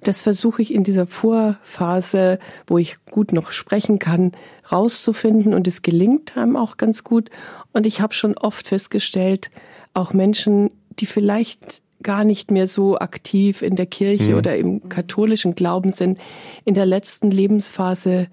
Das 0.03 0.23
versuche 0.23 0.63
ich 0.63 0.75
in 0.75 0.83
dieser 0.83 1.07
Vorphase, 1.07 2.39
wo 2.67 2.79
ich 2.79 3.05
gut 3.05 3.33
noch 3.33 3.53
sprechen 3.53 3.99
kann, 3.99 4.33
rauszufinden 4.71 5.55
und 5.55 5.69
es 5.69 5.83
gelingt 5.83 6.37
einem 6.37 6.57
auch 6.57 6.77
ganz 6.77 7.05
gut. 7.05 7.31
Und 7.73 7.87
ich 7.87 8.01
habe 8.01 8.15
schon 8.15 8.37
oft 8.37 8.67
festgestellt, 8.67 9.51
auch 9.95 10.13
Menschen, 10.13 10.71
die 10.99 11.07
vielleicht 11.07 11.83
gar 12.03 12.25
nicht 12.25 12.51
mehr 12.51 12.67
so 12.67 12.99
aktiv 12.99 13.63
in 13.63 13.77
der 13.77 13.87
Kirche 13.87 14.31
mhm. 14.31 14.39
oder 14.39 14.57
im 14.57 14.89
katholischen 14.89 15.55
Glauben 15.55 15.93
sind, 15.93 16.19
in 16.65 16.75
der 16.75 16.87
letzten 16.87 17.31
Lebensphase 17.31 18.29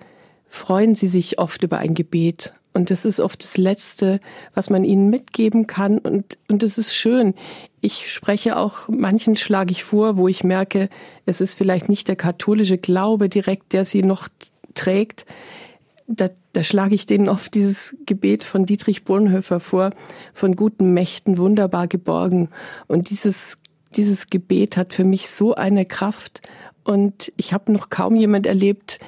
freuen 0.47 0.95
sie 0.95 1.07
sich 1.07 1.39
oft 1.39 1.63
über 1.63 1.77
ein 1.79 1.93
Gebet 1.93 2.53
und 2.77 2.91
das 2.91 3.05
ist 3.05 3.19
oft 3.19 3.43
das 3.43 3.57
Letzte, 3.57 4.19
was 4.53 4.69
man 4.69 4.83
ihnen 4.83 5.09
mitgeben 5.09 5.65
kann. 5.65 5.97
Und, 5.97 6.37
und 6.47 6.61
das 6.61 6.77
ist 6.77 6.93
schön. 6.93 7.33
Ich 7.81 8.13
spreche 8.13 8.55
auch, 8.55 8.87
manchen 8.87 9.35
schlage 9.35 9.71
ich 9.71 9.83
vor, 9.83 10.15
wo 10.17 10.27
ich 10.27 10.43
merke, 10.43 10.89
es 11.25 11.41
ist 11.41 11.55
vielleicht 11.55 11.89
nicht 11.89 12.07
der 12.07 12.15
katholische 12.15 12.77
Glaube 12.77 13.29
direkt, 13.29 13.73
der 13.73 13.83
sie 13.83 14.03
noch 14.03 14.29
trägt. 14.75 15.25
Da, 16.05 16.29
da 16.53 16.61
schlage 16.61 16.93
ich 16.93 17.07
denen 17.07 17.29
oft 17.29 17.55
dieses 17.55 17.95
Gebet 18.05 18.43
von 18.43 18.67
Dietrich 18.67 19.05
Bonhoeffer 19.05 19.59
vor, 19.59 19.89
von 20.31 20.55
guten 20.55 20.93
Mächten 20.93 21.39
wunderbar 21.39 21.87
geborgen. 21.87 22.49
Und 22.85 23.09
dieses, 23.09 23.57
dieses 23.95 24.27
Gebet 24.27 24.77
hat 24.77 24.93
für 24.93 25.03
mich 25.03 25.31
so 25.31 25.55
eine 25.55 25.87
Kraft. 25.87 26.47
Und 26.83 27.33
ich 27.37 27.53
habe 27.53 27.71
noch 27.71 27.89
kaum 27.89 28.15
jemand 28.15 28.45
erlebt, 28.45 28.99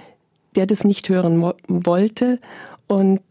der 0.55 0.65
das 0.65 0.83
nicht 0.83 1.09
hören 1.09 1.41
wollte. 1.67 2.39
Und 2.87 3.21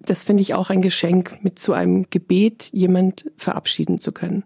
das 0.00 0.24
finde 0.24 0.42
ich 0.42 0.54
auch 0.54 0.70
ein 0.70 0.82
Geschenk, 0.82 1.38
mit 1.42 1.58
so 1.58 1.72
einem 1.72 2.06
Gebet 2.10 2.70
jemand 2.72 3.30
verabschieden 3.36 4.00
zu 4.00 4.12
können. 4.12 4.44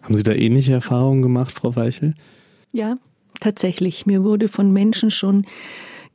Haben 0.00 0.14
Sie 0.16 0.22
da 0.22 0.32
ähnliche 0.32 0.72
Erfahrungen 0.72 1.22
gemacht, 1.22 1.52
Frau 1.52 1.76
Weichel? 1.76 2.14
Ja, 2.72 2.96
tatsächlich. 3.40 4.06
Mir 4.06 4.24
wurde 4.24 4.48
von 4.48 4.72
Menschen 4.72 5.10
schon 5.10 5.46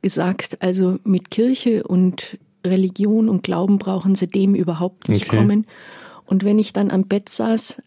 gesagt, 0.02 0.58
also 0.60 0.98
mit 1.04 1.30
Kirche 1.30 1.84
und 1.84 2.38
Religion 2.64 3.28
und 3.28 3.42
Glauben 3.42 3.78
brauchen 3.78 4.14
sie 4.14 4.26
dem 4.26 4.54
überhaupt 4.54 5.08
nicht 5.08 5.28
okay. 5.28 5.36
kommen. 5.38 5.66
Und 6.26 6.44
wenn 6.44 6.58
ich 6.58 6.72
dann 6.72 6.90
am 6.90 7.04
Bett 7.04 7.28
saß, 7.28 7.82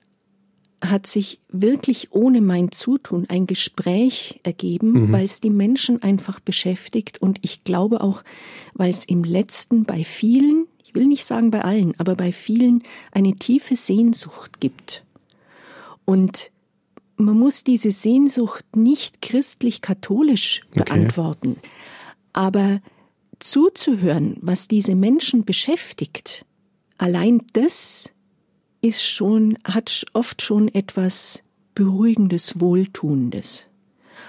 hat 0.81 1.05
sich 1.05 1.39
wirklich 1.49 2.11
ohne 2.11 2.41
mein 2.41 2.71
Zutun 2.71 3.25
ein 3.29 3.45
Gespräch 3.47 4.39
ergeben, 4.43 4.91
mhm. 4.93 5.11
weil 5.11 5.25
es 5.25 5.39
die 5.39 5.49
Menschen 5.49 6.01
einfach 6.01 6.39
beschäftigt 6.39 7.21
und 7.21 7.39
ich 7.41 7.63
glaube 7.63 8.01
auch, 8.01 8.23
weil 8.73 8.89
es 8.89 9.05
im 9.05 9.23
letzten 9.23 9.83
bei 9.83 10.03
vielen, 10.03 10.65
ich 10.83 10.95
will 10.95 11.05
nicht 11.05 11.25
sagen 11.25 11.51
bei 11.51 11.63
allen, 11.63 11.93
aber 11.99 12.15
bei 12.15 12.31
vielen 12.31 12.83
eine 13.11 13.35
tiefe 13.35 13.75
Sehnsucht 13.75 14.59
gibt. 14.59 15.03
Und 16.05 16.51
man 17.15 17.37
muss 17.37 17.63
diese 17.63 17.91
Sehnsucht 17.91 18.75
nicht 18.75 19.21
christlich-katholisch 19.21 20.61
beantworten, 20.73 21.57
okay. 21.59 21.69
aber 22.33 22.81
zuzuhören, 23.39 24.37
was 24.41 24.67
diese 24.67 24.95
Menschen 24.95 25.45
beschäftigt, 25.45 26.45
allein 26.97 27.43
das 27.53 28.11
ist 28.81 29.03
schon, 29.03 29.57
hat 29.63 30.05
oft 30.13 30.41
schon 30.41 30.67
etwas 30.67 31.43
Beruhigendes, 31.75 32.59
Wohltuendes. 32.59 33.67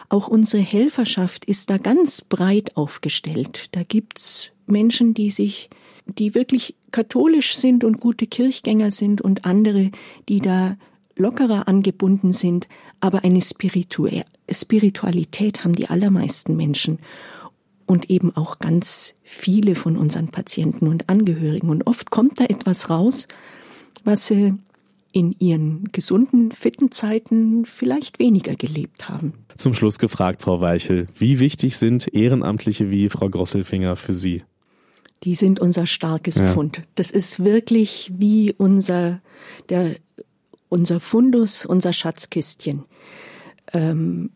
Auch 0.09 0.29
unsere 0.29 0.62
Helferschaft 0.62 1.45
ist 1.45 1.71
da 1.71 1.79
ganz 1.79 2.21
breit 2.21 2.77
aufgestellt. 2.77 3.69
Da 3.73 3.83
gibt's 3.83 4.51
Menschen, 4.67 5.15
die 5.15 5.31
sich, 5.31 5.71
die 6.07 6.35
wirklich 6.35 6.77
katholisch 6.91 7.57
sind 7.57 7.83
und 7.85 8.01
gute 8.01 8.27
Kirchgänger 8.27 8.91
sind 8.91 9.21
und 9.21 9.45
andere, 9.45 9.91
die 10.29 10.41
da 10.41 10.77
lockerer 11.17 11.69
angebunden 11.69 12.33
sind, 12.33 12.69
aber 13.01 13.25
eine 13.25 13.41
Spiritu 13.41 14.09
Spiritualität 14.51 15.65
haben 15.65 15.75
die 15.75 15.88
allermeisten 15.88 16.57
Menschen 16.57 16.99
und 17.87 18.11
eben 18.11 18.35
auch 18.37 18.59
ganz 18.59 19.15
viele 19.23 19.75
von 19.75 19.97
unseren 19.97 20.29
Patienten 20.29 20.88
und 20.88 21.09
Angehörigen. 21.09 21.69
Und 21.69 21.87
oft 21.87 22.11
kommt 22.11 22.41
da 22.41 22.45
etwas 22.45 22.91
raus, 22.91 23.29
was 24.05 24.27
sie 24.27 24.55
in 25.12 25.37
ihren 25.38 25.91
gesunden, 25.93 26.53
fitten 26.53 26.91
Zeiten 26.91 27.67
vielleicht 27.67 28.19
weniger 28.19 28.57
gelebt 28.57 29.09
haben. 29.09 29.35
Zum 29.57 29.75
Schluss 29.75 29.99
gefragt, 29.99 30.43
Frau 30.43 30.61
Weichel, 30.61 31.07
wie 31.19 31.38
wichtig 31.38 31.77
sind 31.77 32.12
Ehrenamtliche 32.12 32.91
wie 32.91 33.11
Frau 33.11 33.29
Grosselfinger 33.29 33.97
für 33.97 34.15
Sie? 34.15 34.43
Die 35.25 35.35
sind 35.35 35.61
unser 35.61 35.87
starkes 35.87 36.38
ja. 36.38 36.49
Pfund. 36.49 36.83
Das 36.95 37.11
ist 37.11 37.45
wirklich 37.45 38.11
wie 38.17 38.55
unser, 38.57 39.21
der, 39.69 39.97
unser 40.69 40.99
Fundus, 40.99 41.67
unser 41.67 41.93
Schatzkistchen. 41.93 42.85
Ähm, 43.73 44.31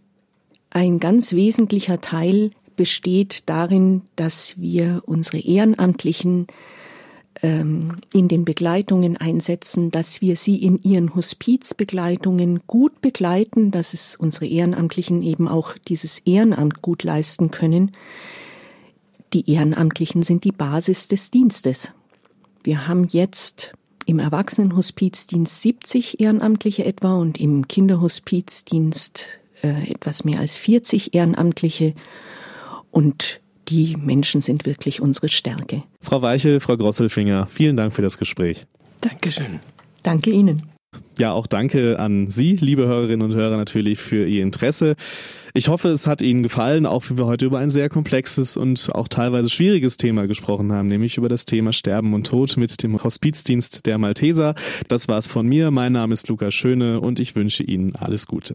ein 0.70 1.00
ganz 1.00 1.32
wesentlicher 1.32 2.00
Teil 2.00 2.50
besteht 2.76 3.44
darin, 3.46 4.02
dass 4.14 4.60
wir 4.60 5.02
unsere 5.06 5.38
Ehrenamtlichen 5.38 6.46
ähm, 7.42 7.96
in 8.12 8.28
den 8.28 8.44
Begleitungen 8.44 9.16
einsetzen, 9.16 9.90
dass 9.90 10.20
wir 10.20 10.36
sie 10.36 10.56
in 10.62 10.82
ihren 10.82 11.14
Hospizbegleitungen 11.14 12.60
gut 12.66 13.00
begleiten, 13.00 13.70
dass 13.70 13.94
es 13.94 14.16
unsere 14.16 14.46
Ehrenamtlichen 14.46 15.22
eben 15.22 15.48
auch 15.48 15.76
dieses 15.88 16.20
Ehrenamt 16.20 16.82
gut 16.82 17.02
leisten 17.02 17.50
können. 17.50 17.92
Die 19.32 19.50
Ehrenamtlichen 19.50 20.22
sind 20.22 20.44
die 20.44 20.52
Basis 20.52 21.08
des 21.08 21.30
Dienstes. 21.30 21.92
Wir 22.62 22.88
haben 22.88 23.06
jetzt 23.10 23.74
im 24.06 24.18
Erwachsenenhospizdienst 24.18 25.62
70 25.62 26.20
Ehrenamtliche 26.20 26.84
etwa 26.84 27.16
und 27.16 27.40
im 27.40 27.66
Kinderhospizdienst 27.68 29.40
äh, 29.62 29.90
etwas 29.90 30.24
mehr 30.24 30.40
als 30.40 30.56
40 30.56 31.14
Ehrenamtliche 31.14 31.94
und 32.90 33.40
die 33.68 33.96
Menschen 33.96 34.42
sind 34.42 34.66
wirklich 34.66 35.00
unsere 35.00 35.28
Stärke. 35.28 35.82
Frau 36.00 36.22
Weichel, 36.22 36.60
Frau 36.60 36.76
Grosselfinger, 36.76 37.46
vielen 37.46 37.76
Dank 37.76 37.92
für 37.92 38.02
das 38.02 38.18
Gespräch. 38.18 38.66
Dankeschön. 39.00 39.60
Danke 40.02 40.30
Ihnen. 40.30 40.62
Ja, 41.18 41.32
auch 41.32 41.46
danke 41.46 41.98
an 41.98 42.28
Sie, 42.28 42.56
liebe 42.56 42.86
Hörerinnen 42.86 43.22
und 43.22 43.34
Hörer, 43.34 43.56
natürlich 43.56 43.98
für 43.98 44.26
Ihr 44.26 44.42
Interesse. 44.42 44.96
Ich 45.54 45.68
hoffe, 45.68 45.88
es 45.88 46.06
hat 46.06 46.20
Ihnen 46.20 46.42
gefallen, 46.42 46.84
auch 46.84 47.04
wie 47.08 47.16
wir 47.16 47.24
heute 47.24 47.46
über 47.46 47.58
ein 47.58 47.70
sehr 47.70 47.88
komplexes 47.88 48.58
und 48.58 48.90
auch 48.94 49.08
teilweise 49.08 49.48
schwieriges 49.48 49.96
Thema 49.96 50.26
gesprochen 50.26 50.72
haben, 50.72 50.88
nämlich 50.88 51.16
über 51.16 51.30
das 51.30 51.46
Thema 51.46 51.72
Sterben 51.72 52.12
und 52.12 52.26
Tod 52.26 52.58
mit 52.58 52.82
dem 52.82 53.02
Hospizdienst 53.02 53.86
der 53.86 53.96
Malteser. 53.96 54.54
Das 54.88 55.08
war's 55.08 55.26
von 55.26 55.46
mir. 55.46 55.70
Mein 55.70 55.92
Name 55.92 56.12
ist 56.12 56.28
Lukas 56.28 56.54
Schöne 56.54 57.00
und 57.00 57.18
ich 57.18 57.34
wünsche 57.34 57.62
Ihnen 57.62 57.96
alles 57.96 58.26
Gute. 58.26 58.54